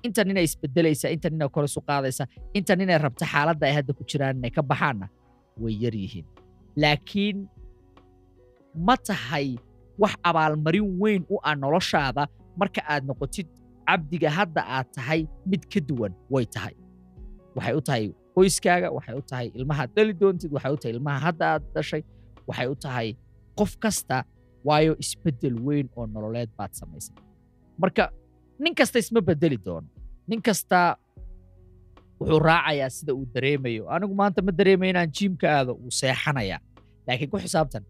Inta 0.06 0.20
ninay 0.28 0.44
isbedelaysa 0.48 1.06
inta 1.14 1.28
ninay 1.32 1.48
kor 1.54 1.64
isu 1.68 1.80
qaadaysa 1.88 2.24
inta 2.58 2.72
ninay 2.80 2.98
rabta 3.04 3.24
xaaladda 3.32 3.64
ay 3.68 3.74
hadda 3.78 3.92
ku 3.98 4.02
jiraan 4.10 4.36
inay 4.40 4.52
ka 4.56 4.62
baxaanna 4.70 5.06
way 5.62 5.74
yar 5.84 5.94
yihiin. 6.02 6.26
Laakiin 6.82 7.38
ma 8.86 8.94
tahay 9.08 9.48
wax 10.02 10.14
abaalmarin 10.28 10.86
weyn 11.02 11.22
u 11.34 11.36
ah 11.48 11.54
noloshaada 11.62 12.22
marka 12.60 12.80
aad 12.92 13.02
noqotid 13.10 13.46
cabdiga 13.88 14.28
hadda 14.38 14.60
aad 14.76 14.86
tahay 14.96 15.20
mid 15.50 15.62
ka 15.72 15.80
duwan 15.88 16.12
way 16.32 16.44
tahay. 16.54 16.74
Waxay 17.56 17.74
u 17.80 17.82
tahay 17.88 18.04
qoyskaaga 18.34 18.88
waxay 18.96 19.14
u 19.20 19.22
tahay 19.30 19.46
ilmahaad 19.58 19.90
dhali 19.96 20.12
doontid 20.20 20.50
waxay 20.56 20.72
u 20.76 20.78
tahay 20.80 20.92
ilmaha 20.96 21.18
hadda 21.26 21.44
aad 21.54 21.62
dhashay 21.74 22.02
waxay 22.48 22.66
u 22.74 22.76
tahay 22.84 23.08
qof 23.58 23.72
kasta 23.82 24.16
waayo 24.68 24.92
isbeddel 25.02 25.56
weyn 25.66 25.86
oo 25.98 26.04
nololeed 26.14 26.50
baad 26.58 26.72
samaysay. 26.80 27.14
Marka 27.82 28.04
nin 28.62 28.74
kasta 28.78 28.96
isma 29.02 29.20
bedeli 29.28 29.58
doono. 29.66 29.88
Nin 30.28 30.40
kasta 30.46 30.78
wuxuu 32.20 32.38
raacayaa 32.48 32.90
sida 32.96 33.12
uu 33.14 33.26
dareemayo. 33.34 33.82
Anigu 33.94 34.14
maanta 34.20 34.40
ma 34.46 34.52
dareemayo 34.58 34.90
inaan 34.92 35.10
jiimka 35.16 35.46
aado 35.56 35.72
wuu 35.80 35.90
seexanayaa. 36.00 36.60
Laakiin 37.06 37.30
ku 37.32 37.38
xisaabtan 37.44 37.82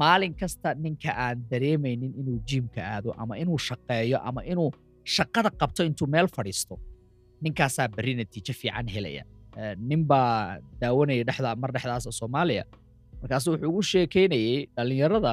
maalin 0.00 0.34
kasta 0.40 0.68
ninka 0.84 1.10
aan 1.24 1.38
dareemaynin 1.50 2.12
inuu 2.20 2.38
jiimka 2.48 2.80
aado 2.92 3.10
ama 3.22 3.34
inuu 3.42 3.58
shaqeeyo 3.68 4.18
ama 4.28 4.40
inuu 4.52 4.70
shaqada 5.16 5.50
qabto 5.60 5.82
intuu 5.88 6.06
meel 6.14 6.28
fadhiisto 6.36 6.74
ninkaasaa 7.44 7.88
berri 7.96 8.14
natiijo 8.20 8.52
fiican 8.60 8.86
helaya. 8.94 9.24
Eh, 9.60 9.74
nin 9.88 10.02
baa 10.10 10.58
daawanaya 10.80 11.24
dhexda 11.28 11.50
mar 11.62 11.70
dhexdaas 11.74 12.04
oo 12.08 12.14
soomaaliya. 12.20 12.64
Markaasu 13.20 13.46
wuxuu 13.52 13.68
ugu 13.70 13.82
sheekaynayay 13.90 14.58
dhallinyarada 14.76 15.32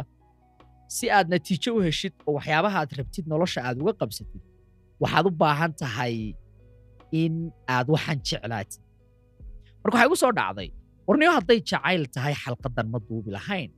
si 0.95 1.05
aad 1.15 1.27
natiijo 1.33 1.69
u 1.77 1.81
heshid 1.87 2.13
oo 2.27 2.33
waxyaabaha 2.37 2.77
aad 2.81 2.91
rabtid 2.99 3.25
nolosha 3.31 3.59
aad 3.67 3.77
uga 3.83 3.93
qabsatid 4.01 4.41
waxaad 5.03 5.25
u 5.29 5.31
baahan 5.41 5.71
tahay 5.81 6.15
in 7.21 7.33
aad 7.75 7.87
waxaan 7.95 8.19
jeclaatid. 8.29 8.81
Marka 9.83 9.95
waxaa 9.95 10.07
igu 10.09 10.17
soo 10.23 10.31
dhacday 10.39 10.69
warniyo 11.07 11.31
hadday 11.37 11.59
jacayl 11.69 12.03
tahay 12.15 12.35
xalqadan 12.43 12.87
ma 12.93 12.99
duubi 13.07 13.31
lahayn 13.37 13.69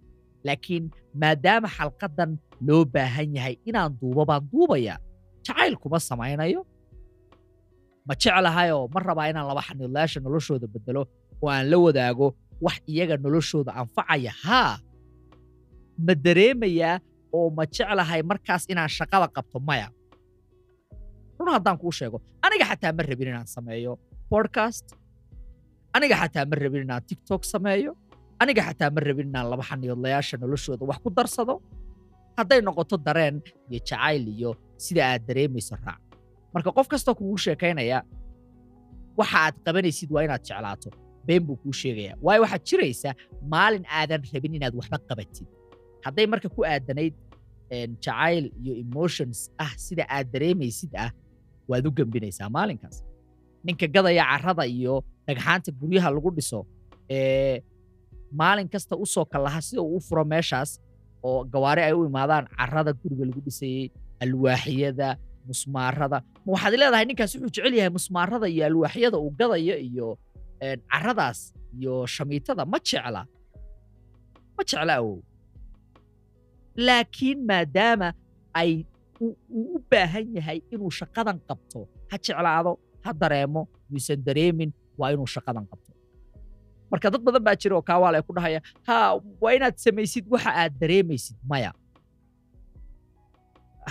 laakiin 0.46 0.86
maadaama 1.22 1.68
xalqadan 1.78 2.32
loo 2.68 2.84
baahan 2.94 3.30
yahay 3.38 3.56
inaan 3.70 3.92
duubo 4.00 4.24
baan 4.30 4.44
duubayaa. 4.52 4.98
Jacayl 5.46 5.76
kuma 5.82 6.00
samaynayo. 6.10 6.62
Ma 8.08 8.14
jeclahayoo 8.22 8.88
ma 8.94 9.00
rabaa 9.08 9.28
inaan 9.32 9.48
laba 9.50 9.62
xaniidlayaasha 9.68 10.20
noloshooda 10.26 10.68
bedelo 10.74 11.02
oo 11.44 11.50
aan 11.56 11.66
la 11.72 11.78
wadaago 11.86 12.28
wax 12.66 12.78
iyaga 12.92 13.16
noloshooda 13.24 13.72
anfacaya 13.82 14.32
haa. 14.46 14.76
Ma 16.06 16.14
dareemayaa 16.26 16.96
oo 17.38 17.48
ma 17.58 17.64
jeclahay 17.76 18.22
markaas 18.30 18.64
inaan 18.72 18.90
shaqada 18.98 19.28
qabto? 19.36 19.58
Maya. 19.70 19.88
Run 21.40 21.50
haddaan 21.56 21.78
kuu 21.82 21.92
sheego. 21.98 22.18
Aniga 22.46 22.66
xataa 22.72 22.92
ma 22.98 23.04
rabin 23.10 23.28
inaan 23.32 23.48
sameeyo 23.56 23.92
podcast. 24.32 24.86
Aniga 25.96 26.16
xataa 26.22 26.46
ma 26.50 26.56
rabin 26.64 26.82
inaan 26.88 27.04
tiktok 27.10 27.42
sameeyo 27.54 27.92
aniga 28.42 28.62
xataa 28.68 28.90
ma 28.96 29.02
rabin 29.08 29.28
inaan 29.32 29.48
laba 29.52 29.64
xaniidlayaasha 29.70 30.36
noloshooda 30.42 30.84
wax 30.90 31.00
ku 31.04 31.10
darsado? 31.18 31.56
Hadday 32.38 32.60
noqoto 32.68 32.96
dareen 33.08 33.36
iyo 33.70 33.80
jacayl 33.88 34.24
iyo 34.36 34.50
sida 34.84 35.02
aad 35.12 35.22
dareemayso 35.28 35.76
raac. 35.86 36.02
Marka 36.54 36.70
qof 36.78 36.88
kastoo 36.92 37.16
kugu 37.20 37.38
sheekaynaya 37.46 38.00
waxa 39.20 39.38
aad 39.46 39.56
qabanaysid 39.66 40.10
waa 40.16 40.24
inaad 40.28 40.44
jeclaato. 40.48 40.90
Been 41.28 41.44
buu 41.48 41.56
kuu 41.62 41.74
sheegayaa. 41.82 42.16
Waayo 42.26 42.42
waxaad 42.46 42.64
jiraysa 42.70 43.10
maalin 43.54 43.86
aadan 44.00 44.22
rabin 44.34 44.54
inaad 44.58 44.74
waxba 44.80 44.98
qabatid. 45.10 45.48
Hadday 46.06 46.26
marka 46.32 46.48
ku 46.56 46.62
aadanayd 46.74 47.16
jacayl 48.06 48.46
iyo 48.64 48.74
emotions 48.84 49.38
ah 49.64 49.72
sida 49.86 50.04
aad 50.16 50.28
dareemaysid 50.34 50.92
ah 51.06 51.12
waad 51.70 51.86
u 51.88 51.92
gembinaysaa 51.98 52.50
maalinkaas. 52.58 52.98
Ninka 53.66 53.88
gadaya 53.96 54.24
carrada 54.32 54.66
iyo 54.78 54.94
dhagxaanta 55.28 55.70
guryaha 55.80 56.10
lagu 56.16 56.30
dhiso 56.38 56.60
ee 57.10 57.62
maalin 58.40 58.68
kasta 58.74 58.94
u 59.04 59.06
soo 59.14 59.26
kallaha 59.34 59.60
sida 59.68 59.82
uu 59.82 59.98
u 59.98 60.00
furo 60.08 60.24
meeshaas 60.34 60.70
oo 61.28 61.40
gawaari 61.54 61.82
ay 61.88 61.94
u 61.94 62.02
imaadaan 62.10 62.46
carrada 62.58 62.92
guriga 63.00 63.24
lagu 63.30 63.42
dhisayey 63.48 63.84
alwaaxyada 64.24 65.10
musmaarada. 65.48 66.18
Ma 66.46 66.50
waxaad 66.56 66.74
leedahay 66.82 67.06
ninkaas 67.10 67.32
wuxuu 67.36 67.52
jecel 67.56 67.74
yahay 67.80 67.92
musmaarada 67.98 68.48
iyo 68.54 68.64
alwaaxyada 68.70 69.18
uu 69.24 69.32
gadayo 69.40 69.76
iyo 69.90 70.08
een, 70.66 70.80
carradaas 70.92 71.40
iyo 71.80 71.94
shamiitada? 72.16 72.64
Ma 72.72 72.78
jecla. 72.90 73.22
Ma 74.56 74.62
jecla 74.70 74.94
awow 75.00 75.18
laakiin 76.86 77.40
maadaama 77.50 78.10
ay 78.62 78.72
uu 79.22 79.36
u 79.76 79.80
baahan 79.92 80.26
yahay 80.38 80.60
inuu 80.74 80.92
shaqadan 81.00 81.38
qabto 81.48 81.80
ha 82.12 82.16
jeclaado 82.26 82.72
ha 83.06 83.12
dareemo 83.22 83.62
yuusan 83.92 84.20
dareemin 84.28 84.70
waa 85.00 85.10
inuu 85.14 85.28
shaqadan 85.36 85.66
qabto 85.72 85.92
marka 86.94 87.08
dad 87.14 87.22
badan 87.26 87.42
baa 87.48 87.56
jira 87.62 87.74
oo 87.78 87.84
kaawaal 87.90 88.16
ay 88.18 88.24
ku 88.28 88.34
dhahaya 88.38 88.60
ha 88.88 88.98
waa 89.44 89.54
inaad 89.58 89.76
samaysid 89.86 90.26
waxa 90.34 90.52
aad 90.62 90.74
dareemaysid 90.82 91.38
maya. 91.52 91.72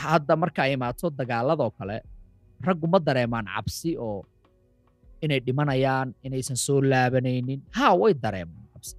Hadda 0.02 0.34
marka 0.42 0.60
ay 0.64 0.72
imaato 0.76 1.06
dagaaladoo 1.18 1.70
kale 1.78 1.96
raggu 2.66 2.86
ma 2.92 2.98
dareemaan 3.08 3.46
cabsi 3.54 3.90
oo 4.06 4.20
inay 5.24 5.40
dhimanayaan 5.46 6.08
inaysan 6.26 6.56
soo 6.66 6.78
laabanaynin. 6.90 7.60
Ha 7.76 7.86
way 8.00 8.12
dareemaan 8.24 8.66
cabsi. 8.72 8.94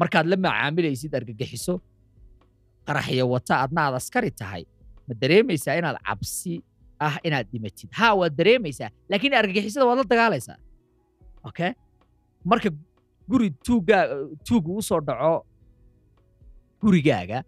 Markaad 0.00 0.26
la 0.32 0.36
macaamilaysid 0.46 1.12
argagixiso 1.18 1.74
qaraxyo 2.86 3.24
wata 3.34 3.54
adna 3.64 3.80
aad 3.86 3.94
askari 4.00 4.30
tahay. 4.40 4.62
Ma 5.06 5.12
dareemaysaa 5.22 5.74
inaad 5.80 5.98
cabsi 6.08 6.52
ah 7.06 7.16
inaad 7.26 7.46
dhimatid. 7.52 7.88
Ha 7.98 8.06
waad 8.18 8.32
dareemaysaa 8.40 8.90
laakiin 9.10 9.34
argagixisada 9.40 9.84
waad 9.88 9.98
la 10.02 10.06
dagaalaysaa. 10.12 10.58
Okay 11.48 11.70
marka 12.50 12.68
guri 13.30 13.48
tuuggaa 13.66 14.02
tuugu 14.46 14.72
u 14.78 14.82
soo 14.88 15.00
dhaco 15.08 15.32
gurigaaga 16.82 17.38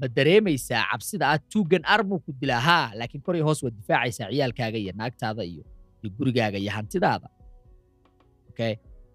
ma 0.00 0.06
dareemaysaa 0.16 0.82
cabsida 0.90 1.24
ah 1.32 1.38
tuuggan 1.52 1.82
armuu 1.94 2.18
ku 2.24 2.30
dilaa 2.40 2.60
haa 2.68 2.86
laakiin 2.98 3.22
kor 3.26 3.34
iyo 3.38 3.44
hoos 3.48 3.60
waad 3.64 3.74
difaacaysaa 3.80 4.28
ciyaalkaaga 4.32 4.78
iyo 4.84 4.92
naagtaada 5.00 5.42
iyo 5.52 5.62
iyo 6.02 6.08
gurigaaga 6.18 6.58
iyo 6.62 6.72
hantidaada. 6.76 7.28
Okay? 8.50 8.72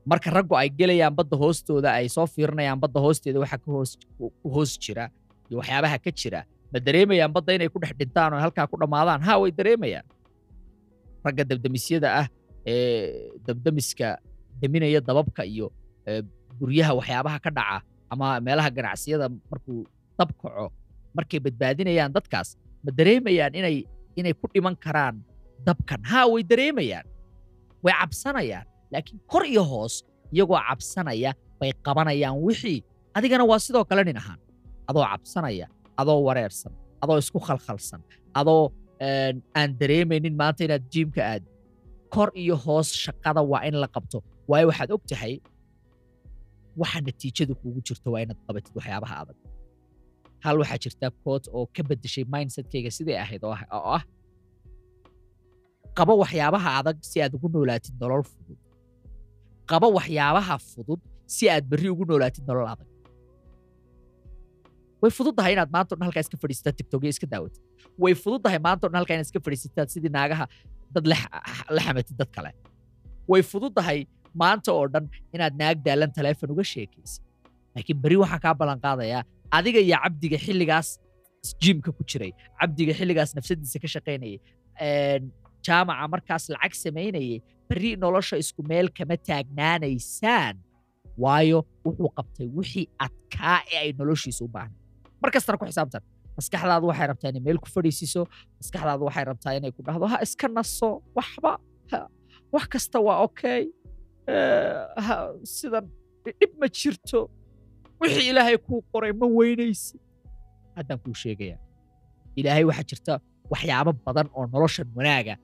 Marka 0.09 0.29
raggu 0.35 0.53
ay 0.61 0.69
gelayaan 0.79 1.13
badda 1.17 1.35
hoostooda 1.41 1.89
ay 1.99 2.07
soo 2.15 2.27
fiirinayaan 2.33 2.79
badda 2.83 2.99
hoosteeda 3.05 3.39
waxa 3.43 3.57
ku 3.63 3.69
hoos 4.55 4.71
jira 4.83 5.05
iyo 5.49 5.57
waxyaabaha 5.61 5.97
ka 6.05 6.11
jira 6.19 6.41
ma 6.71 6.77
dareemayaan 6.87 7.31
badda 7.35 7.51
inay 7.57 7.69
ku 7.73 7.79
dhex 7.83 7.93
dhintaan 7.99 8.31
oo 8.37 8.41
halkaa 8.45 8.67
ku 8.71 8.77
dhammaadaan 8.81 9.21
ha 9.27 9.33
way 9.41 9.51
dareemayaan. 9.59 10.05
Ragga 11.25 11.43
dabdamisyada 11.51 12.07
ah 12.21 12.27
ee 12.69 13.33
dabdamiska 13.47 14.07
deminaya 14.61 14.99
dababka 15.07 15.43
iyo 15.53 15.67
ee, 16.07 16.21
guryaha 16.59 16.93
waxyaabaha 16.99 17.37
ka 17.45 17.49
dhaca 17.57 17.77
ama 18.11 18.39
meelaha 18.45 18.69
ganacsiyada 18.77 19.27
markuu 19.51 19.83
dab 20.19 20.29
kaco 20.41 20.65
markay 21.15 21.39
badbaadinayaan 21.45 22.11
dadkaas 22.15 22.49
ma 22.83 22.89
dareemayaan 22.97 23.53
inay 24.19 24.33
ku 24.39 24.45
dhiman 24.53 24.75
karaan 24.85 25.15
dabkan. 25.65 25.99
Ha 26.11 26.19
way 26.31 26.43
dareemayaan 26.51 27.05
way 27.83 27.93
cabsanayaan 28.01 28.65
laakiin 28.93 29.19
kor 29.31 29.43
iyo 29.43 29.63
hoos 29.71 30.03
iyagoo 30.35 30.59
cabsanaya 30.69 31.31
bay 31.59 31.71
qabanayaan 31.85 32.37
wixii. 32.45 32.79
Adigana 33.15 33.43
waa 33.49 33.59
sidoo 33.59 33.83
kale 33.89 34.03
nin 34.07 34.17
ahaan 34.21 34.39
adoo 34.89 35.03
cabsanaya 35.11 35.65
adoo 36.01 36.19
wareersan 36.27 36.71
adoo 37.03 37.17
isku 37.23 37.39
khalkhalsan 37.47 38.01
adoo 38.39 38.71
een, 39.01 39.35
aan 39.57 39.69
dareemaynin 39.79 40.35
maanta 40.39 40.61
inaad 40.67 40.83
jiimka 40.93 41.21
aad 41.31 41.43
kor 42.13 42.29
iyo 42.43 42.55
hoos 42.65 42.89
shaqada 43.03 43.41
waa 43.51 43.63
in 43.67 43.75
la 43.83 43.87
qabto 43.95 44.19
waayo 44.49 44.65
waxaad 44.71 44.91
og 44.95 45.03
tahay 45.11 45.33
waxa 46.81 46.99
natiijadu 47.07 47.53
kuugu 47.61 47.79
jirto 47.87 48.07
waa 48.13 48.21
inaad 48.25 48.39
qabatid 48.47 48.73
waxyaabaha 48.79 49.15
adag. 49.23 49.37
Hal 50.45 50.55
waxaa 50.61 50.79
jirta 50.83 51.07
koot 51.23 51.43
oo 51.57 51.65
ka 51.75 51.81
beddeshay 51.89 52.25
mindsetkayga 52.33 52.91
siday 52.97 53.17
ahayd 53.25 53.43
ah- 53.53 53.67
oo 53.77 53.89
ah 53.97 54.03
qabo 55.97 56.13
waxyaabaha 56.23 56.69
adag 56.79 56.97
si 57.09 57.17
aad 57.23 57.33
ugu 57.37 57.47
noolaatid 57.55 57.95
nolol 58.01 58.23
fudud. 58.31 58.59
Qabo 59.71 59.87
waxyaabaha 59.97 60.55
fudud 60.71 61.01
si 61.35 61.45
aad 61.53 61.65
berri 61.71 61.89
ugu 61.93 62.03
noolaatid 62.11 62.43
nolol 62.49 62.67
adag. 62.73 62.89
Way 65.01 65.11
fududdahay 65.17 65.51
inaad 65.55 65.71
maanta 65.75 65.91
o 65.93 65.97
dhan 65.97 66.05
halkaa 66.07 66.23
iska 66.25 66.37
fadhiisataa 66.43 66.73
tiktokyo 66.79 67.09
iska 67.15 67.27
daawatid. 67.33 67.61
Way 68.03 68.13
fududdahay 68.23 68.59
maanta 68.67 68.83
o 68.87 68.89
dhan 68.91 68.99
halkaa 69.01 69.15
inaad 69.17 69.27
iska 69.29 69.39
fadhiisataa 69.45 69.85
sidii 69.95 70.11
naagaha 70.17 70.45
dad 70.95 71.05
la 71.11 71.17
xamatid 71.85 72.15
dad 72.21 72.29
kale. 72.35 72.51
Way 73.31 73.41
fududdahay 73.51 73.99
maanta 74.41 74.69
oo 74.77 74.85
dhan 74.93 75.05
inaad 75.35 75.53
naag 75.61 75.77
daalan 75.87 76.11
taleefon 76.17 76.49
uga 76.55 76.63
sheekaysid 76.73 77.21
laakiin 77.75 77.97
berri 78.03 78.17
waxaan 78.23 78.41
kaa 78.45 78.53
ballan 78.61 78.79
qaadayaa 78.85 79.21
adiga 79.57 79.79
iyo 79.87 79.97
cabdiga 80.03 80.37
xilligaas 80.45 80.87
jiimka 81.61 81.89
ku 81.97 82.03
jiray 82.11 82.31
cabdiga 82.59 82.93
xilligaas 82.99 83.31
nafsadiisa 83.37 83.77
ka 83.83 83.87
shaqaynayay 83.95 84.37
jaamaca 85.67 86.05
markaas 86.13 86.43
lacag 86.53 86.73
samaynayay 86.83 87.37
berri 87.69 87.91
nolosha 88.03 88.35
isku 88.43 88.61
meel 88.71 88.87
kama 88.97 89.15
taagnaanaysaan 89.29 90.55
waayo 91.23 91.59
wuxuu 91.85 92.09
qabtay 92.17 92.47
wixii 92.57 92.85
adkaa 93.05 93.57
ee 93.73 93.77
ay 93.83 93.89
noloshiisa 93.99 94.41
u 94.45 94.49
baahnay 94.55 94.79
mar 95.21 95.29
ku 95.61 95.65
xisaabtan 95.69 96.03
maskaxdaadu 96.37 96.85
waxay 96.91 97.07
rabtaa 97.11 97.29
inay 97.31 97.43
meel 97.47 97.59
ku 97.63 97.69
fadhiisiso 97.75 98.21
maskaxdaadu 98.59 99.03
waxay 99.07 99.25
rabtaa 99.31 99.53
inay 99.59 99.71
ku 99.77 99.81
dhahdo 99.87 100.05
ha 100.13 100.17
iska 100.25 100.47
naso 100.57 100.89
waxba 101.17 101.51
wax 102.55 102.65
kasta 102.73 102.97
waa 103.07 103.17
okay 103.27 103.61
Sidan 105.53 105.85
dhib 106.25 106.51
ma 106.61 106.67
jirto. 106.79 107.29
Wixii 108.01 108.29
ilaahay 108.31 108.57
kuu 108.57 108.81
qoray 108.93 109.11
ma 109.21 109.27
weynaysid 109.37 109.99
haddaan 110.77 110.99
kuu 111.03 111.13
sheegaya 111.21 111.57
ilaahay 112.39 112.63
waxaa 112.69 112.87
jirta 112.91 113.13
waxyaabo 113.51 113.91
badan 114.05 114.27
oo 114.37 114.43
noloshan 114.53 114.87
wanaaga 114.97 115.35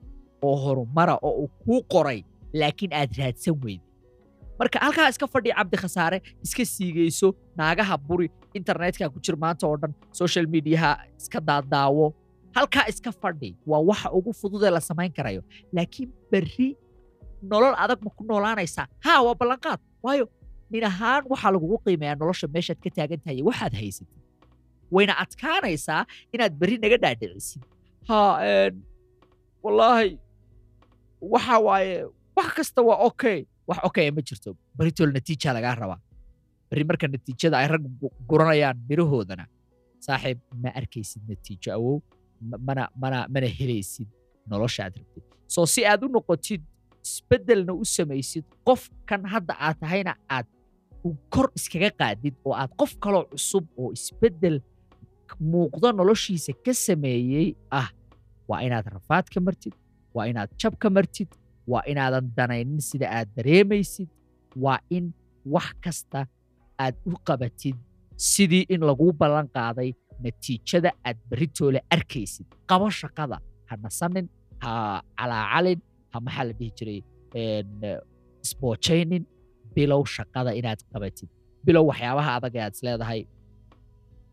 oo 0.46 0.56
horumara 0.64 1.14
oo 1.22 1.32
uu 1.42 1.48
kuu 1.64 1.80
qoray 1.94 2.20
laakiin 2.60 2.92
aad 3.00 3.12
raadsan 3.20 3.56
weyday 3.64 3.88
marka 4.58 4.78
halkaa 4.84 5.08
iska 5.12 5.26
fadhi 5.34 5.50
cabdi 5.58 5.76
khasaare 5.82 6.18
iska 6.44 6.64
siigayso 6.74 7.28
naagaha 7.58 7.94
buri 8.08 8.28
internetka 8.58 9.04
ku 9.14 9.18
jir 9.24 9.36
maanta 9.44 9.64
oo 9.70 9.76
dhan 9.82 9.92
social 10.20 10.46
mediaha 10.54 10.90
iska 11.20 11.38
daadaawo. 11.48 12.06
Halkaa 12.56 12.84
iska 12.92 13.10
fadhi 13.22 13.50
waa 13.70 13.80
waxa 13.90 14.08
ugu 14.18 14.30
fududee 14.40 14.70
la 14.76 14.80
samayn 14.88 15.12
karayo. 15.16 15.42
Laakiin 15.76 16.08
berri 16.30 16.68
nolol 17.50 17.74
adag 17.84 17.98
ma 18.04 18.10
ku 18.16 18.22
noolaanaysaa? 18.30 18.86
Haa 19.06 19.20
waa 19.26 19.34
ballanqaad. 19.40 19.80
Waayo 20.04 20.24
nin 20.72 20.84
ahaan 20.90 21.22
waxaa 21.32 21.50
lagugu 21.54 21.76
qiimeeyaa 21.84 22.18
nolosha 22.22 22.46
meeshaad 22.54 22.78
ka 22.84 22.90
taagan 22.96 23.20
tahay 23.24 23.36
iyo 23.38 23.44
waxaad 23.50 23.74
haysatid 23.80 24.18
wayna 24.94 25.14
adkaanaysaa 25.24 26.00
inaad 26.34 26.54
berri 26.60 26.76
naga 26.84 26.96
dhaadhicisid. 27.04 27.62
Ha 28.08 28.18
wallaahi 29.64 30.18
waxa 31.32 31.56
waaye 31.66 31.96
wax 32.36 32.48
kasta 32.56 32.80
waa 32.88 32.98
okay. 33.08 33.38
Wax 33.68 33.78
okay 33.88 34.06
ma 34.10 34.20
jirto. 34.28 34.50
Berritol 34.78 35.10
natiija 35.16 35.50
lagaa 35.56 35.74
rabaa. 35.82 36.00
Berri 36.70 36.84
marka 36.88 37.06
natiijada 37.14 37.56
ay 37.62 37.68
rag 37.74 37.84
gu- 38.00 38.14
guranayaan 38.30 38.76
mirahoodana 38.88 39.44
saaxiib 40.06 40.38
ma 40.62 40.70
arkaysid 40.80 41.22
natiijo 41.30 41.70
awow? 41.76 41.94
Ma- 42.50 42.58
mana 42.66 42.84
mana 43.02 43.18
mana 43.34 43.46
helaysid 43.58 44.08
nolosha 44.50 44.82
aad 44.86 44.94
rabtid. 45.00 45.24
Soo 45.54 45.66
si 45.74 45.80
aad 45.86 46.02
u 46.04 46.08
noqotid 46.16 46.62
isbeddelna 47.06 47.72
u 47.82 47.84
samaysid 47.96 48.44
qofkan 48.68 49.22
hadda 49.32 49.52
aad 49.66 49.76
tahayna 49.82 50.12
aad 50.36 50.46
kor 51.34 51.48
iskaga 51.58 51.90
qaadid 52.00 52.34
oo 52.46 52.54
aad 52.62 52.70
qof 52.80 52.92
kaloo 53.04 53.24
cusub 53.32 53.64
oo 53.82 53.88
isbeddel 53.98 54.56
muuqdo 55.52 55.88
noloshiisa 55.98 56.52
ka 56.64 56.72
sameeyey 56.86 57.48
ah 57.80 57.88
waa 58.48 58.60
inaad 58.66 58.86
rafaad 58.96 59.26
ka 59.34 59.40
martid 59.46 59.74
waa 60.14 60.26
inaad 60.30 60.50
jab 60.60 60.74
ka 60.82 60.88
martid 60.96 61.30
waa 61.72 61.82
inaadan 61.92 62.26
danaynin 62.36 62.80
sida 62.90 63.06
aad 63.18 63.28
dareemaysid 63.36 64.08
waa 64.64 64.78
in 64.96 65.06
wax 65.54 65.68
kasta 65.84 66.20
aad 66.84 66.94
u 67.10 67.12
qabatid 67.28 67.76
sidii 68.30 68.64
in 68.74 68.80
laguu 68.88 69.12
ballan 69.20 69.48
qaaday 69.56 69.90
natiijada 70.24 70.90
aad 71.08 71.18
berritoole 71.30 71.80
arkaysid. 71.94 72.46
Qabo 72.70 72.86
shaqada 73.00 73.36
ha 73.68 73.74
nasanin 73.84 74.26
ha 74.62 74.70
calaacalin 75.18 75.80
ha 76.12 76.18
maxaa 76.26 76.44
la 76.48 76.52
dhihi 76.58 76.70
jiray 76.78 76.98
isboojaynin 78.46 79.24
bilow 79.76 80.02
shaqada 80.16 80.50
inaad 80.60 80.80
qabatid. 80.92 81.28
Bilow 81.66 81.84
waxyaabaha 81.90 82.30
adag 82.38 82.54
ee 82.58 82.62
aad 82.66 82.74
isleedahay 82.78 83.20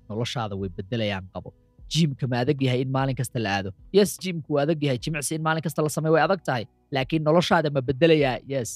noloshaada 0.10 0.54
way 0.62 0.70
bedelayaan 0.78 1.26
qabo. 1.34 1.50
Jiimka 1.94 2.26
ma 2.32 2.38
adag 2.44 2.60
yahay 2.68 2.82
in 2.86 2.92
maalin 2.98 3.16
kasta 3.22 3.38
la 3.46 3.50
aado. 3.58 3.70
Yes 3.98 4.10
jiimku 4.24 4.50
waa 4.56 4.64
adag 4.68 4.80
yahay 4.88 5.00
jimicsi 5.06 5.32
in 5.38 5.44
maalin 5.48 5.64
kasta 5.68 5.80
la 5.88 5.92
sameeyo 5.98 6.14
way 6.18 6.24
adag 6.28 6.42
tahay 6.50 6.64
laakiin 6.96 7.24
noloshaada 7.30 7.70
ma 7.76 7.82
bedelayaa 7.90 8.36
yes. 8.54 8.70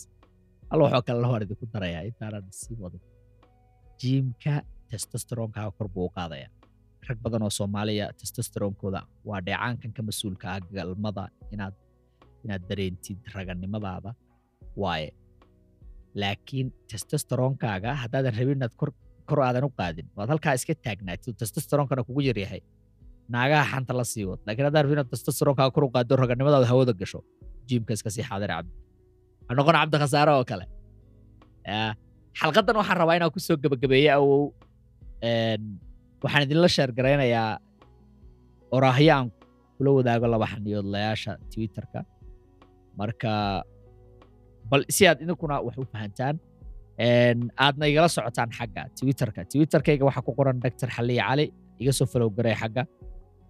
Alla 0.72 0.82
waxoo 0.86 1.04
kale 1.08 1.20
lahor 1.26 1.39
idinku 1.46 1.66
darayaa 1.76 2.02
intaanan 2.10 2.44
sii 2.60 2.76
wadin 2.84 3.02
jiimka 4.02 4.54
testosteronkaaga 4.92 5.72
kor 5.78 5.88
buu 5.96 6.06
u 6.10 6.12
qaadayaa 6.18 6.50
rag 7.08 7.18
badan 7.26 7.42
oo 7.48 7.52
soomaaliya 7.60 8.06
testosteronkooda 8.20 9.00
waa 9.30 9.39
dheecaankan 9.48 9.92
ka 9.98 10.02
mas'uulka 10.10 10.46
ah 10.56 10.60
galmada 10.78 11.24
inaad 11.54 11.76
inaad 12.46 12.64
dareentid 12.70 13.20
raganimadaada 13.36 14.12
waaye 14.84 15.10
laakiin 16.22 16.68
testosteronkaaga 16.92 17.92
haddaadan 18.04 18.34
rabin 18.40 18.58
inaad 18.60 18.74
kor 19.30 19.40
aadan 19.48 19.64
u 19.70 19.72
qaadin 19.80 20.08
waad 20.18 20.30
halkaa 20.34 20.54
iska 20.60 20.74
taagnaatid 20.86 21.34
testosteronkana 21.42 22.02
kugu 22.08 22.22
yaryahay 22.30 22.62
naagaha 23.34 23.64
xanta 23.72 23.94
la 24.00 24.06
sii 24.12 24.26
wad 24.30 24.42
laakiin 24.48 24.66
haddaan 24.68 24.84
rabin 24.86 24.98
inaad 24.98 25.10
testosteronkaaga 25.16 25.72
kor 25.76 25.84
u 25.88 25.92
qaado 25.96 26.14
raganimadaada 26.24 26.68
hawada 26.72 26.94
gasho 27.02 27.20
jiimka 27.68 27.92
iska 27.98 28.10
sii 28.16 28.26
xaadir 28.30 28.50
cabdi. 28.56 28.74
Ha 29.48 29.52
noqon 29.58 29.76
cabdi 29.80 29.96
oo 30.38 30.44
kale. 30.52 30.66
Xalqadan 32.40 32.76
waxaan 32.82 32.98
rabaa 33.02 33.16
inaan 33.18 33.32
ku 33.36 33.40
soo 33.48 33.56
gebagabeeyo 33.64 34.12
awow 34.18 34.42
waxaan 36.24 36.44
idinla 36.46 36.68
sheergaraynayaa 36.76 37.52
oraahyo 38.76 39.12
aan 39.18 39.28
kula 39.78 39.90
wadaago 39.98 40.26
laba 40.34 40.46
xaniyoodlayaasha 40.54 41.32
twitterka 41.52 42.00
marka 43.00 43.34
bal 44.70 44.82
si 44.96 45.04
aad 45.10 45.20
idinkuna 45.24 45.56
wax 45.66 45.76
u 45.82 45.86
fahantaan 45.94 46.36
aadna 47.66 47.86
igala 47.92 48.08
socotaan 48.16 48.50
xagga 48.58 48.82
twitterka. 48.98 49.42
Twitterkayga 49.52 50.04
waxaa 50.08 50.26
ku 50.28 50.32
qoran 50.38 50.58
dr 50.64 50.90
xaliya 50.96 51.24
cali 51.30 51.46
iga 51.82 51.92
soo 51.98 52.08
falow 52.12 52.30
garay 52.38 52.56
xagga. 52.62 52.84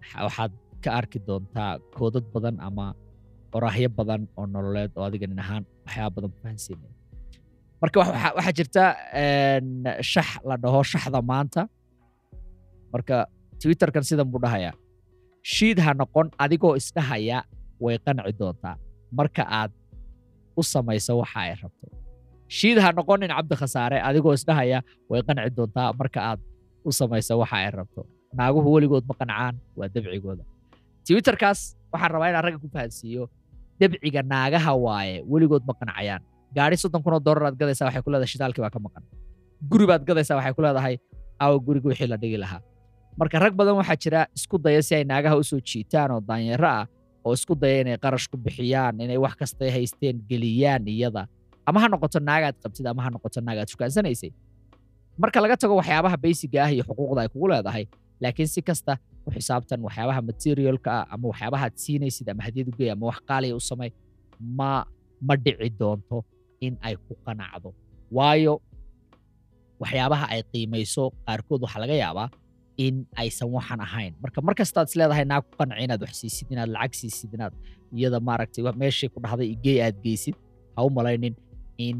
Waxa- 0.00 0.22
waxaad 0.26 0.52
ka 0.84 0.90
arki 1.00 1.18
doontaa 1.26 1.72
koodad 1.96 2.24
badan 2.34 2.56
ama 2.66 2.86
oraahyo 3.56 3.88
badan 3.98 4.22
oo 4.38 4.46
nololeed 4.54 4.92
oo 4.98 5.04
adiga 5.08 5.26
ahaan 5.42 5.62
waxyaaba 5.86 6.10
badan 6.16 6.30
ku 6.34 6.38
fahansiinaya 6.44 6.92
marka 7.82 7.96
wax- 8.00 8.12
waxa- 8.16 8.34
waxaa 8.38 8.54
jirta 8.58 8.84
shax 10.12 10.28
la 10.48 10.54
dhaho 10.62 10.80
shaxda 10.92 11.20
maanta. 11.30 11.62
Marka 12.92 13.16
twitterkan 13.60 14.04
sidan 14.08 14.26
buu 14.32 14.40
dhahayaa 14.44 14.74
shiid 15.54 15.78
ha 15.84 15.90
noqon 16.00 16.26
adigoo 16.44 16.72
isdhahaya 16.80 17.38
way 17.84 17.96
qanci 18.04 18.32
doontaa 18.40 18.76
marka 19.18 19.42
aad 19.60 19.70
u 20.58 20.62
samayso 20.72 21.12
waxa 21.22 21.38
ay 21.46 21.52
rabto. 21.62 21.86
Shiid 22.56 22.78
ha 22.84 22.88
noqonin 22.98 23.30
cabdi 23.36 23.54
khasaare 23.60 23.98
adigoo 24.08 24.34
isdhahaya 24.38 24.78
way 25.10 25.20
qanci 25.26 25.50
doontaa 25.56 25.88
marka 26.00 26.20
aad 26.30 26.40
u 26.84 26.90
samayso 27.00 27.34
waxa 27.42 27.56
ay 27.62 27.70
rabto. 27.78 28.02
Naaguhu 28.38 28.68
weligood 28.76 29.04
ma 29.10 29.14
qancaan 29.20 29.54
waa 29.78 29.88
dabcigooda. 29.94 30.44
Twitterkaas 31.06 31.60
waxaan 31.92 32.10
rabaa 32.14 32.28
inaan 32.30 32.44
ragga 32.46 32.58
ku 32.62 32.68
fahansiiyo 32.74 33.24
dabciga 33.80 34.20
naagaha 34.22 34.72
waaye 34.84 35.16
weligood 35.32 35.62
ma 35.68 35.74
qancayaan. 35.80 36.22
Gaari 36.56 36.76
soddon 36.78 37.02
kun 37.02 37.14
oo 37.18 37.22
dollar 37.26 37.44
aad 37.50 37.56
gadaysaa 37.60 37.86
waxay 37.90 38.02
ku 38.04 38.10
leedahay 38.14 38.30
shidaalkii 38.32 38.62
baa 38.64 38.70
ka 38.74 38.78
maqan. 38.86 39.02
Guri 39.70 39.84
baad 39.90 40.02
gadaysaa 40.08 40.36
waxay 40.38 40.54
ku 40.56 40.62
leedahay 40.62 40.94
awa 41.42 41.56
guriga 41.66 41.86
wixii 41.90 42.08
la 42.12 42.16
dhigi 42.16 42.38
lahaa. 42.44 42.62
Marka 43.18 43.38
rag 43.42 43.54
badan 43.58 43.76
waxaa 43.80 43.96
jira 44.02 44.20
isku 44.36 44.56
daya 44.58 44.80
si 44.82 44.94
ay 44.94 45.04
naagaha 45.04 45.34
u 45.38 45.42
soo 45.50 45.60
jiitaan 45.60 46.10
oo 46.14 46.20
daanyaro 46.28 46.68
ah 46.78 46.84
oo 47.24 47.32
isku 47.36 47.54
daya 47.62 47.76
inay 47.82 47.96
qarash 48.04 48.26
ku 48.30 48.36
bixiyaan 48.44 48.94
inay 49.04 49.18
wax 49.24 49.34
kastay 49.40 49.70
haysteen 49.76 50.16
geliyaan 50.30 50.84
iyada. 50.94 51.22
Ama 51.68 51.78
ha 51.82 51.86
noqoto 51.92 52.18
naagaad 52.28 52.56
qabtid 52.62 52.86
ama 52.90 53.00
ha 53.04 53.08
noqoto 53.14 53.38
naagaad 53.46 53.68
shukaansanaysay. 53.72 54.30
Marka 55.20 55.38
laga 55.42 55.56
tago 55.60 55.74
waxyaabaha 55.80 56.16
baysiga 56.24 56.58
ah 56.66 56.70
iyo 56.74 56.82
xuquuqda 56.88 57.20
ay 57.24 57.28
kugu 57.32 57.46
leedahay 57.52 57.84
laakiin 58.22 58.48
si 58.54 58.60
kasta 58.68 58.92
u 59.26 59.30
xisaabtan 59.34 59.80
waxyaabaha 59.86 60.20
materialka 60.30 60.90
ah 61.00 61.04
ama 61.14 61.24
waxyaabaha 61.32 61.64
aad 61.68 61.76
siinaysid 61.84 62.26
ama 62.32 62.42
hadiyad 62.46 62.68
u 62.68 62.74
geey 62.78 62.90
ama 62.94 63.04
wax 63.10 63.18
qaaliya 63.28 63.54
u 63.56 63.62
samay 63.70 63.90
ma 64.58 64.70
ma 65.26 65.34
dhici 65.44 65.68
doonto 65.80 66.18
in 66.66 66.74
ay 66.86 66.94
ku 67.06 67.12
qanacdo. 67.26 67.68
Waayo 68.16 68.54
waxyaabaha 69.82 70.26
ay 70.34 70.40
qiimayso 70.52 71.04
qaarkood 71.26 71.60
waxaa 71.64 71.80
laga 71.84 71.96
yaabaa 72.04 72.28
in 72.86 73.06
aysan 73.22 73.48
waxan 73.56 73.80
ahayn. 73.86 74.12
Marka 74.22 74.38
mar 74.46 74.54
kastaad 74.60 74.86
is 74.90 74.94
leedahay 75.00 75.24
naag 75.32 75.42
ku 75.48 75.54
qanci 75.60 75.76
inaad 75.86 76.00
wax 76.04 76.14
siisid 76.22 76.48
inaad 76.54 76.70
lacag 76.76 76.94
siisid 77.00 77.30
inaad 77.36 77.54
iyada 77.98 78.18
maaragtay 78.28 78.62
meeshii 78.82 79.08
ku 79.14 79.18
dhahday 79.24 79.48
igey 79.54 79.76
aad 79.86 79.96
geysid 80.04 80.36
ha 80.76 80.80
u 80.86 80.90
malaynin 80.98 81.34
in 81.86 81.96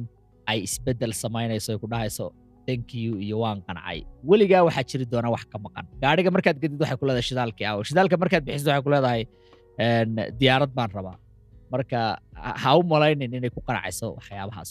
ay 0.50 0.58
isbeddel 0.66 1.12
samaynayso 1.22 1.68
ay 1.74 1.78
ku 1.82 1.86
dhahayso 1.92 2.26
thank 2.66 2.88
you 3.02 3.12
iyo 3.26 3.36
waan 3.44 3.58
qancay 3.68 3.98
weligaa 4.30 4.62
waxaa 4.66 4.84
jiri 4.90 5.04
doona 5.12 5.28
wax 5.34 5.44
ka 5.52 5.58
maqan. 5.66 5.84
Gaadhiga 6.02 6.30
markaad 6.36 6.56
gedid 6.62 6.78
waxay 6.82 6.96
ku 7.00 7.04
leedahay 7.08 7.26
shidaalkii 7.30 7.66
awo 7.70 7.80
shidaalka 7.88 8.16
markaad 8.22 8.42
bixisid 8.46 8.68
waxay 8.70 8.82
ku 8.86 8.90
leedahay 8.94 9.22
diyaarad 10.40 10.72
baan 10.78 10.90
rabaa. 10.98 11.16
Marka 11.72 12.00
ha- 12.62 12.76
u 12.78 12.82
malaynin 12.92 13.30
inay 13.38 13.50
ku 13.56 13.60
qancayso 13.68 14.06
waxyaabahaas. 14.18 14.70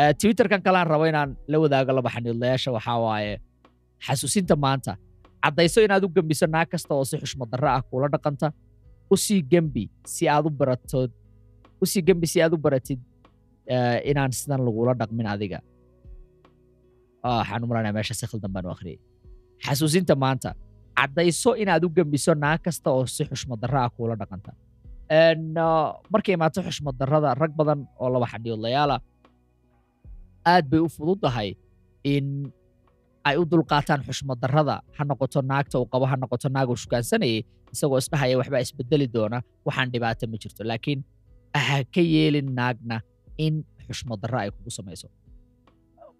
Eh, 0.00 0.12
twitterkan 0.20 0.60
kalean 0.66 0.86
rabo 0.92 1.04
inaan 1.10 1.30
la 1.50 1.56
wadaago 1.62 1.92
laba 1.98 2.10
xaniidlayaasha 2.14 2.70
waxaa 2.76 2.98
waaye 3.06 3.32
xasuusinta 4.06 4.54
maanta 4.64 4.92
caddayso 5.46 5.78
inaad 5.86 6.02
u 6.02 6.10
gembiso 6.10 6.46
naag 6.50 6.68
kasta 6.74 6.90
oo 6.98 7.04
si 7.06 7.16
xushmad 7.22 7.48
darro 7.52 7.68
ah 7.70 7.82
kula 7.90 8.10
dhaqanta 8.14 8.50
u 9.10 9.16
sii 9.24 9.40
gembi 9.52 9.84
si 10.14 10.26
aad 10.28 10.46
u 10.46 10.50
baratood 10.50 11.10
u 11.82 11.86
sii 11.86 12.02
gembi 12.02 12.26
si 12.26 12.42
aad 12.42 12.52
u 12.56 12.58
baratid 12.58 12.98
eh, 13.74 14.10
inaan 14.10 14.32
sidan 14.34 14.60
lagula 14.66 14.92
dhaqmin 15.00 15.26
adiga. 15.34 15.58
Waxaan 17.22 17.62
u 17.64 17.66
malanaya 17.70 17.94
meesha 17.94 18.14
si 18.14 18.26
baan 18.54 18.66
u 18.66 18.70
akhriyay 18.74 18.98
xasuusinta 19.66 20.14
maanta 20.24 20.50
caddayso 20.98 21.54
inaad 21.62 21.84
u 21.84 21.90
gembiso 21.96 22.34
naag 22.34 22.60
kasta 22.66 22.90
oo 22.90 23.06
si 23.06 23.24
xushmad 23.30 23.58
darro 23.62 23.78
ah 23.80 23.90
kula 23.96 24.14
dhaqanta 24.20 24.50
markay 26.12 26.34
imaato 26.34 26.62
xushmad 26.62 26.94
darrada 26.98 27.34
rag 27.34 27.52
badan 27.56 27.86
oo 28.02 28.08
laba 28.14 28.26
xadhiyoodlayaala 28.32 28.96
aad 30.52 30.64
bay 30.70 30.80
u 30.80 30.88
fududahay 30.88 31.54
in 32.14 32.52
ay 33.28 33.34
u 33.40 33.44
dulqaataan 33.52 34.00
xushmad 34.08 34.38
darrada. 34.42 34.76
Ha 34.96 35.02
noqoto 35.10 35.38
naagta 35.50 35.76
uu 35.80 35.86
qabo 35.92 36.04
ha 36.10 36.16
noqoto 36.22 36.48
naag 36.54 36.68
uu 36.72 36.78
shukaansanayay 36.82 37.40
isagoo 37.74 37.98
isdhahaya 38.02 38.34
waxbaa 38.40 38.62
isbedeli 38.66 39.06
doona. 39.14 39.38
Waxaan 39.66 39.88
dhibaato 39.92 40.24
ma 40.30 40.36
jirto 40.42 40.62
laakiin 40.70 41.00
ha 41.66 41.76
ka 41.94 42.02
yeelin 42.12 42.48
naagna 42.58 42.96
in 43.44 43.54
xushmad 43.86 44.20
ay 44.42 44.48
kugu 44.54 44.70
samayso. 44.78 45.08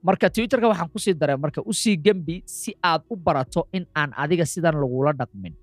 Marka 0.07 0.27
twitterka 0.35 0.66
waxaan 0.73 0.90
ku 0.95 0.99
sii 1.05 1.14
daray 1.21 1.37
marka 1.45 1.61
u 1.62 1.73
sii 1.83 1.97
gembi 2.05 2.37
si 2.47 2.71
aad 2.90 3.03
u 3.11 3.14
barato 3.27 3.61
in 3.77 3.85
aan 4.01 4.11
adiga 4.23 4.45
sidan 4.53 4.75
lagula 4.83 5.12
dhaqmin. 5.21 5.55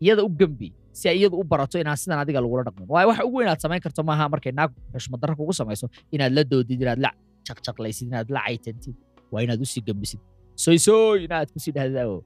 Iyada 0.00 0.22
u 0.24 0.30
gembi 0.40 0.68
si 0.92 1.08
ay 1.08 1.16
iyadu 1.20 1.36
u 1.40 1.44
barato 1.44 1.76
inaan 1.82 1.96
sidan 2.02 2.18
adiga 2.24 2.40
lagula 2.44 2.62
dhaqmin. 2.68 2.86
Waayo 2.88 3.08
waxa 3.12 3.22
ugu 3.28 3.36
weyn 3.40 3.52
samayn 3.64 3.80
karto 3.84 4.00
maaha 4.08 4.24
markay 4.32 4.52
naag 4.52 4.70
xushmad 4.94 5.20
kugu 5.40 5.52
samayso 5.60 5.86
inaad 6.14 6.32
la 6.36 6.42
doodid 6.44 6.80
inaad 6.84 7.00
la 7.04 7.10
jaqjaqlaysid 7.48 8.06
inaad 8.12 8.28
la 8.34 8.40
caytantid 8.46 8.96
waa 9.32 9.40
inaad 9.44 9.60
u 9.60 9.66
sii 9.72 9.82
gembisid 9.88 10.20
soy 10.64 10.78
soy. 10.86 11.18
Inaad 11.26 11.48
ku 11.52 11.58
sii 11.64 11.74
dhahdid 11.76 11.98
awo 12.04 12.18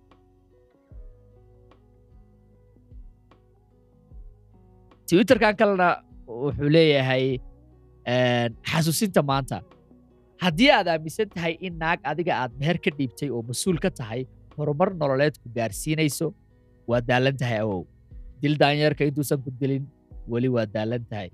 twitterkan 5.09 5.55
kalena 5.59 5.89
wuxuu 6.29 6.71
leeyahay 6.75 7.25
xasuusinta 8.71 9.21
maanta 9.31 9.59
haddii 10.43 10.71
aad 10.77 10.89
aaminsan 10.95 11.29
tahay 11.35 11.55
in 11.67 11.75
naag 11.83 11.99
adiga 12.13 12.33
aad 12.43 12.53
meher 12.61 12.79
ka 12.85 12.91
dhiibtay 12.99 13.29
oo 13.35 13.43
mas'uul 13.51 13.79
ka 13.85 13.91
tahay 14.01 14.21
horumar 14.57 14.89
nololeed 15.01 15.35
ku 15.43 15.49
gaarsiinayso 15.57 16.27
waa 16.91 17.01
daalan 17.11 17.37
tahay 17.43 17.59
awow 17.65 17.83
dil 18.43 18.55
daanyeerka 18.63 19.03
intuusan 19.11 19.39
ku 19.45 19.51
dilin 19.61 19.85
weli 20.33 20.49
waa 20.57 20.67
daalan 20.77 21.03
tahay 21.11 21.29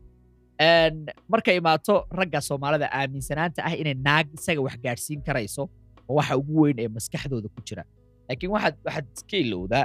markay 1.32 1.56
imaato 1.60 1.94
ragga 2.18 2.40
soomaalida 2.48 2.88
aaminsanaanta 2.98 3.60
ah 3.68 3.74
inay 3.82 3.94
naag 4.08 4.26
isaga 4.38 4.60
wax 4.66 4.76
gaadhsiin 4.86 5.20
karayso 5.28 5.62
waxa 6.18 6.34
ugu 6.40 6.54
weyn 6.62 6.78
ee 6.84 6.88
maskaxdooda 6.96 7.48
ku 7.54 7.60
jira. 7.68 7.82
Laakiin 8.28 8.50
waxaad 8.54 8.74
waxaad 8.86 9.06
iska 9.16 9.36
ilowdaa 9.44 9.84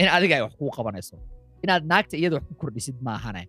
in 0.00 0.08
adiga 0.16 0.34
ay 0.38 0.42
wax 0.46 0.54
kuu 0.60 0.70
qabanayso. 0.76 1.16
Inaad 1.64 1.82
naagta 1.90 2.14
iyada 2.20 2.34
wax 2.38 2.44
ku 2.50 2.54
kordhisid 2.62 2.96
maahane 3.06 3.42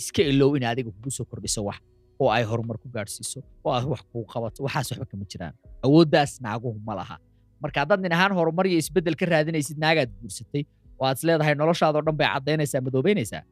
iska 0.00 0.22
ilow 0.32 0.50
in 0.56 0.64
adiga 0.72 0.90
kugu 0.96 1.10
soo 1.16 1.24
kordhiso 1.30 1.60
wax 1.68 1.78
oo 2.22 2.30
ay 2.36 2.44
horumar 2.50 2.76
ku 2.82 2.88
gaadhsiiso 2.96 3.38
oo 3.64 3.70
aad 3.76 3.84
wax 3.92 4.00
kuu 4.12 4.24
qabato 4.32 4.58
waxaas 4.66 4.88
waxba 4.92 5.06
kama 5.10 5.24
jiraan. 5.32 5.54
Awooddaas 5.86 6.32
naaguhu 6.44 6.78
ma 6.86 6.94
laha. 7.00 7.16
Marka 7.62 7.78
haddaad 7.82 8.00
nin 8.04 8.12
ahaan 8.16 8.32
horumar 8.38 8.66
iyo 8.70 8.78
isbeddel 8.82 9.16
ka 9.20 9.24
raadinaysid 9.32 9.78
naagaad 9.84 10.10
guursatay 10.20 10.62
oo 10.98 11.04
aad 11.08 11.16
is 11.18 11.24
leedahay 11.28 11.54
noloshaadoo 11.60 12.02
dhan 12.06 12.16
bay 12.20 12.28
caddaynaysaa 12.34 12.80
madoobaynaysaa? 12.86 13.42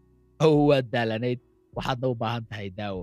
Oo 0.44 0.60
waad 0.70 0.86
daalanayd. 0.94 1.40
Waxaadna 1.76 2.06
u 2.12 2.14
baahan 2.22 2.44
tahay 2.50 2.68
daawo 2.78 3.02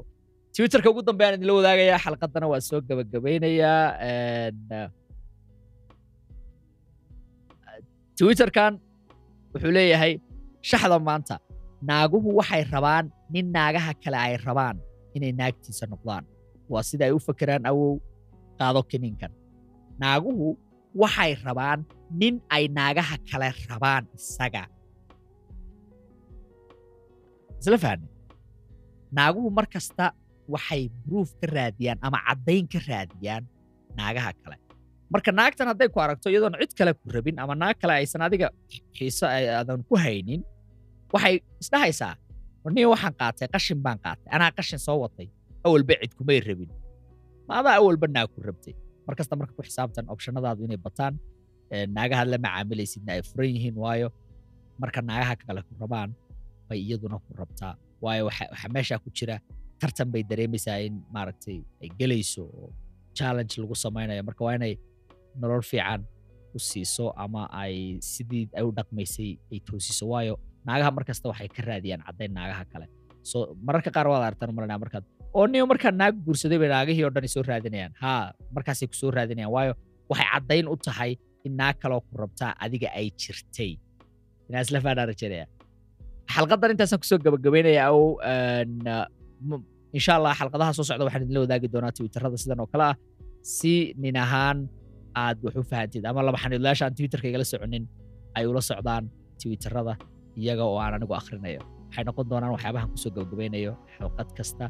twitterka 0.58 0.90
ugu 0.92 1.02
dambe 1.08 1.24
aan 1.26 1.36
idinla 1.38 1.54
wadaagayaa 1.60 2.00
xalqadana 2.06 2.48
waa 2.52 2.62
soo 2.70 2.80
gabagabeynayaa 2.90 3.82
Een, 4.10 4.58
uh, 4.80 4.90
twitterkan 8.18 8.74
wuxuu 9.54 9.72
leeyahay 9.78 10.14
shaxda 10.70 10.98
maanta. 11.10 11.36
Naaguhu 11.90 12.30
waxay 12.40 12.64
rabaan 12.74 13.06
nin 13.34 13.46
naagaha 13.56 13.92
kale 14.04 14.18
ay 14.26 14.34
rabaan 14.48 14.78
inay 15.16 15.32
naagtiisa 15.40 15.86
noqdaan. 15.94 16.24
Waa 16.72 16.84
sida 16.90 17.04
ay 17.08 17.14
u 17.18 17.20
fakeraan 17.28 17.64
awow 17.70 17.92
qaado 18.60 18.82
kiniinkan. 18.92 19.32
Naaguhu 20.02 20.48
waxay 21.02 21.32
rabaan 21.48 21.80
nin 22.20 22.36
ay 22.56 22.64
naagaha 22.78 23.16
kale 23.30 23.48
rabaan 23.70 24.04
isaga. 24.18 24.64
Isla 27.62 27.78
fahne 27.86 28.08
naaguhu 29.18 29.48
mar 29.58 29.66
kasta 29.74 30.06
waxay 30.54 30.84
bruuf 31.06 31.30
ka 31.42 31.48
raadiyaan 31.56 31.98
ama 32.08 32.18
caddayn 32.28 32.66
ka 32.74 32.80
raadiyaan 32.90 33.44
naagaha 33.98 34.32
kale. 34.44 34.58
Marka 35.14 35.32
naagtan 35.40 35.68
hadday 35.72 35.88
ku 35.94 36.00
aragto 36.04 36.28
iyadoon 36.32 36.56
cid 36.62 36.74
kale 36.80 36.92
ku 37.00 37.06
rabin 37.16 37.36
ama 37.44 37.54
naag 37.62 37.78
kale 37.82 37.94
aysan 38.00 38.22
adiga 38.28 38.48
xiiso 38.98 39.26
aadan 39.28 39.82
ku 39.90 39.96
haynin 40.04 40.42
waxay 41.14 41.36
isdhahaysaa 41.64 42.14
niyo 42.76 42.88
waxaan 42.94 43.14
qaatay 43.20 43.48
qashin 43.56 43.80
baan 43.86 43.98
qaatay 44.06 44.28
anaa 44.36 44.52
qashin 44.58 44.80
soo 44.86 44.98
watay 45.04 45.28
awalba 45.66 45.94
cid 46.02 46.12
kumay 46.20 46.40
rabin. 46.48 46.70
Ma 47.48 47.54
adaa 47.64 47.76
awalba 47.80 48.06
naag 48.16 48.28
ku 48.36 48.40
rabtay 48.48 48.74
markasta 49.08 49.34
marka 49.40 49.54
ku 49.58 49.64
xisaabtan 49.68 50.06
opshanadaadu 50.14 50.62
inay 50.68 50.80
bataan 50.88 51.14
naagahaad 51.96 52.28
la 52.34 52.38
macaamilaysidna 52.46 53.12
ay 53.16 53.22
furan 53.30 53.50
yihiin 53.56 53.76
waayo 53.84 54.08
marka 54.82 55.00
naagaha 55.10 55.34
kale 55.48 55.62
ku 55.68 55.74
rabaan 55.84 56.10
bay 56.68 56.80
iyaduna 56.84 57.18
ku 57.26 57.32
rabtaa 57.42 57.74
waayo 58.04 58.22
waxa 58.30 58.44
waxa 58.54 58.68
meeshaa 58.76 59.00
ku 59.04 59.10
jira 59.18 59.36
tartan 59.82 60.10
bay 60.14 60.24
dareemaysaa 60.30 60.78
in 60.88 60.96
maaragtay 61.16 61.58
ay 61.84 61.90
gelayso 62.00 62.44
oo 62.60 62.70
challenge 63.18 63.54
lagu 63.62 63.76
samaynayo. 63.86 64.22
Marka 64.28 64.42
waa 64.46 64.56
inay 64.58 64.74
nolol 65.42 65.62
fiican 65.72 66.02
u 66.56 66.60
siiso 66.70 67.06
ama 67.24 67.46
ay 67.64 67.98
sidii 68.02 68.50
ay 68.58 68.64
u 68.68 68.72
dhaqmaysay 68.78 69.30
ay 69.54 69.60
toosiso. 69.68 70.06
Waayo 70.14 70.34
naagaha 70.68 70.92
markasta 70.98 71.30
waxay 71.32 71.50
ka 71.56 71.62
raadiyaan 71.70 72.02
caddayn 72.08 72.34
naagaha 72.38 72.64
kale. 72.74 72.88
So 73.30 73.38
mararka 73.68 73.90
qaar 73.96 74.08
waad 74.12 74.24
aragtaan 74.28 74.54
malanaa 74.58 74.80
markaad 74.84 75.06
oo 75.38 75.46
markaa 75.72 75.92
naag 76.02 76.16
guursaday 76.26 76.58
bay 76.62 76.70
naagihii 76.74 77.04
oo 77.08 77.14
dhan 77.16 77.28
soo 77.36 77.44
raadinayaan. 77.52 77.94
Haa 78.04 78.34
markaasay 78.56 78.88
ku 78.90 79.12
raadinayaan. 79.18 79.52
Waayo 79.56 79.74
waxay 80.10 80.28
caddayn 80.34 80.66
u 80.68 80.76
tahay 80.88 81.12
in 81.46 81.54
naag 81.60 81.76
kaloo 81.84 82.02
ku 82.08 82.14
rabtaa 82.24 82.52
adiga 82.66 82.90
ay 83.00 83.08
jirtay. 83.22 83.72
Inaa 84.50 84.62
isla 84.66 84.80
faanaa 84.86 85.06
rajaynaya 85.12 85.46
xalqadan 86.34 86.72
intaasaan 86.76 87.00
ku 87.02 87.08
soo 87.10 87.20
gabagabaynaya 87.26 87.84
ow 87.96 88.20
insha 89.98 90.12
allah 90.18 90.34
xalqadaha 90.40 90.72
soo 90.78 90.86
socda 90.90 91.04
waxaan 91.08 91.24
idinla 91.26 91.40
wadaagi 91.46 91.68
doonaa 91.74 91.92
twitterada 91.98 92.38
sidan 92.42 92.60
oo 92.64 92.68
kale 92.74 92.86
ah. 92.92 92.96
Si 93.58 93.74
nin 94.04 94.16
ahaan 94.24 94.58
aad 95.24 95.38
wax 95.46 95.56
u 95.62 95.64
fahantid 95.72 96.04
ama 96.10 96.20
laba 96.28 96.38
xaniidlayaasha 96.44 96.84
aan 96.88 96.96
twitterka 96.98 97.28
igala 97.32 97.46
soconin 97.52 97.84
ay 98.38 98.44
ula 98.52 98.62
socdaan 98.70 99.04
twitterada 99.42 99.94
iyaga 100.42 100.64
oo 100.72 100.78
aan 100.84 100.94
anigu 100.98 101.14
akhrinayo 101.22 101.62
waxay 101.88 102.04
noqon 102.08 102.26
doonaan 102.32 102.52
waxyaabahan 102.56 102.88
ku 102.94 102.98
soo 103.04 103.12
gabagabaynayo 103.16 103.72
xalqad 103.98 104.30
kasta 104.38 104.66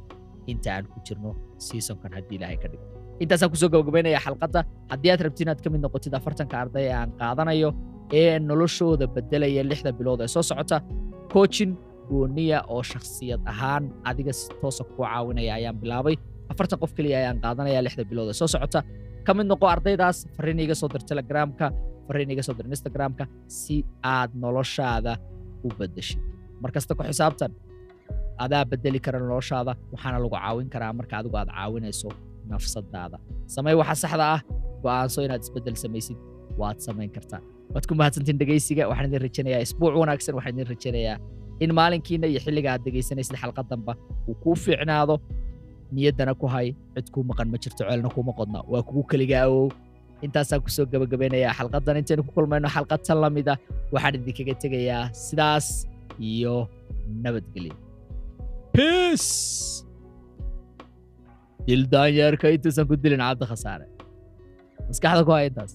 inta 0.51 0.69
aan 0.75 0.85
ku 0.91 0.97
jirno 1.07 1.31
seasonkan 1.67 2.11
haddii 2.17 2.35
ilaahay 2.39 2.57
ka 2.63 2.67
dhigo 2.71 2.85
intaasaan 3.23 3.49
ku 3.53 3.57
soo 3.61 3.69
gabagabaynaya 3.73 4.19
xalqadda 4.25 4.59
haddii 4.91 5.11
aad 5.13 5.21
rabti 5.25 5.41
inaad 5.45 5.59
ka 5.63 5.67
mid 5.73 5.81
noqotid 5.85 6.13
afartanka 6.19 6.55
arday 6.63 6.85
ee 6.89 6.95
aan 7.01 7.09
qaadanayo 7.21 7.69
ee 8.21 8.39
noloshooda 8.49 9.05
bedelaya 9.15 9.61
lixda 9.71 9.91
bilood 9.99 10.19
ee 10.25 10.29
soo 10.35 10.43
socota 10.51 10.77
coaching 11.33 11.71
gooniya 12.09 12.59
oo 12.73 12.81
shakhsiyad 12.91 13.41
ahaan 13.51 13.83
adiga 14.09 14.33
si 14.39 14.47
toosa 14.61 14.83
kuu 14.83 15.03
caawinaya 15.05 15.53
ayaan 15.59 15.77
bilaabay. 15.81 16.15
Afartan 16.51 16.79
qof 16.83 16.91
keliya 16.97 17.17
ayaan 17.21 17.37
qaadanaya 17.43 17.79
lixda 17.85 18.03
bilood 18.09 18.29
ee 18.31 18.37
soo 18.41 18.47
socota 18.53 18.79
ka 19.25 19.31
mid 19.37 19.47
noqo 19.51 19.65
ardaydaas 19.73 20.17
fariin 20.37 20.59
iga 20.65 20.75
soo 20.81 20.89
dir 20.93 21.03
telegramka 21.09 21.65
fariin 22.07 22.29
iga 22.33 22.43
soo 22.47 22.55
dir 22.57 22.65
instagramka 22.75 23.23
si 23.59 23.75
aad 24.15 24.31
noloshaada 24.43 25.13
u 25.65 25.69
bedeshid 25.79 26.19
markasta 26.63 26.91
ku 26.97 27.03
xisaabtan 27.09 27.51
adaa 28.43 28.63
bedeli 28.71 28.99
kara 29.05 29.19
noloshaada 29.19 29.71
waxaana 29.93 30.17
lagu 30.23 30.31
caawin 30.39 30.67
karaa 30.73 30.93
marka 30.99 31.13
adigu 31.19 31.35
aad 31.41 31.49
caawinayso 31.57 32.09
nafsadaada. 32.51 33.17
Samey 33.53 33.75
waxa 33.81 33.95
saxda 34.03 34.25
ah 34.35 34.41
go'aanso 34.83 35.19
inaad 35.27 35.41
isbeddel 35.45 35.75
samaysid 35.83 36.17
waad 36.61 36.77
samayn 36.87 37.09
kartaa. 37.15 37.41
Waad 37.73 37.85
ku 37.89 37.93
mahadsantiin 37.99 38.37
dhegaysiga 38.41 38.83
waxaan 38.89 39.07
idin 39.11 39.21
rajaynayaa 39.27 39.61
isbuuc 39.67 39.93
wanaagsan 40.01 40.33
waxaan 40.37 40.53
idin 40.55 40.67
rajaynayaa 40.73 41.15
in 41.63 41.71
maalinkiina 41.79 42.25
iyo 42.31 42.39
xilliga 42.45 42.69
aad 42.73 42.81
dhegaysanaysid 42.85 43.35
xalqadanba 43.43 43.93
uu 44.29 44.35
kuu 44.43 44.55
fiicnaado 44.63 45.15
niyaddana 45.95 46.33
ku 46.41 46.45
hay 46.53 46.67
cid 46.95 47.07
kuu 47.13 47.23
maqan 47.29 47.47
ma 47.53 47.57
jirto 47.63 47.81
ceelna 47.87 48.09
kuma 48.15 48.31
qodna 48.39 48.59
waa 48.71 48.81
kugu 48.87 49.03
keliga 49.11 49.37
awow 49.47 49.65
intaasaan 50.25 50.61
ku 50.65 50.69
soo 50.75 50.85
gabagabeynayaa 50.93 51.53
xalqadan 51.59 51.95
intaynu 52.01 52.23
ku 52.27 52.31
kulmayno 52.37 52.67
xalqad 52.75 53.01
tan 53.07 53.17
la 53.23 53.29
mida 53.37 53.53
waxaan 53.93 54.13
idinkaga 54.19 54.53
tegayaa 54.63 55.03
sidaas 55.25 55.67
iyo 56.31 56.55
nabadgelyo. 57.23 57.75
Daanyeerka 61.93 62.47
intuusan 62.55 62.85
ku 62.89 62.95
dilin 63.03 63.19
cabdi 63.21 63.45
khasaare. 63.51 63.85
Maskaxda 64.89 65.21
ku 65.27 65.31
hay 65.35 65.45
intaas 65.49 65.73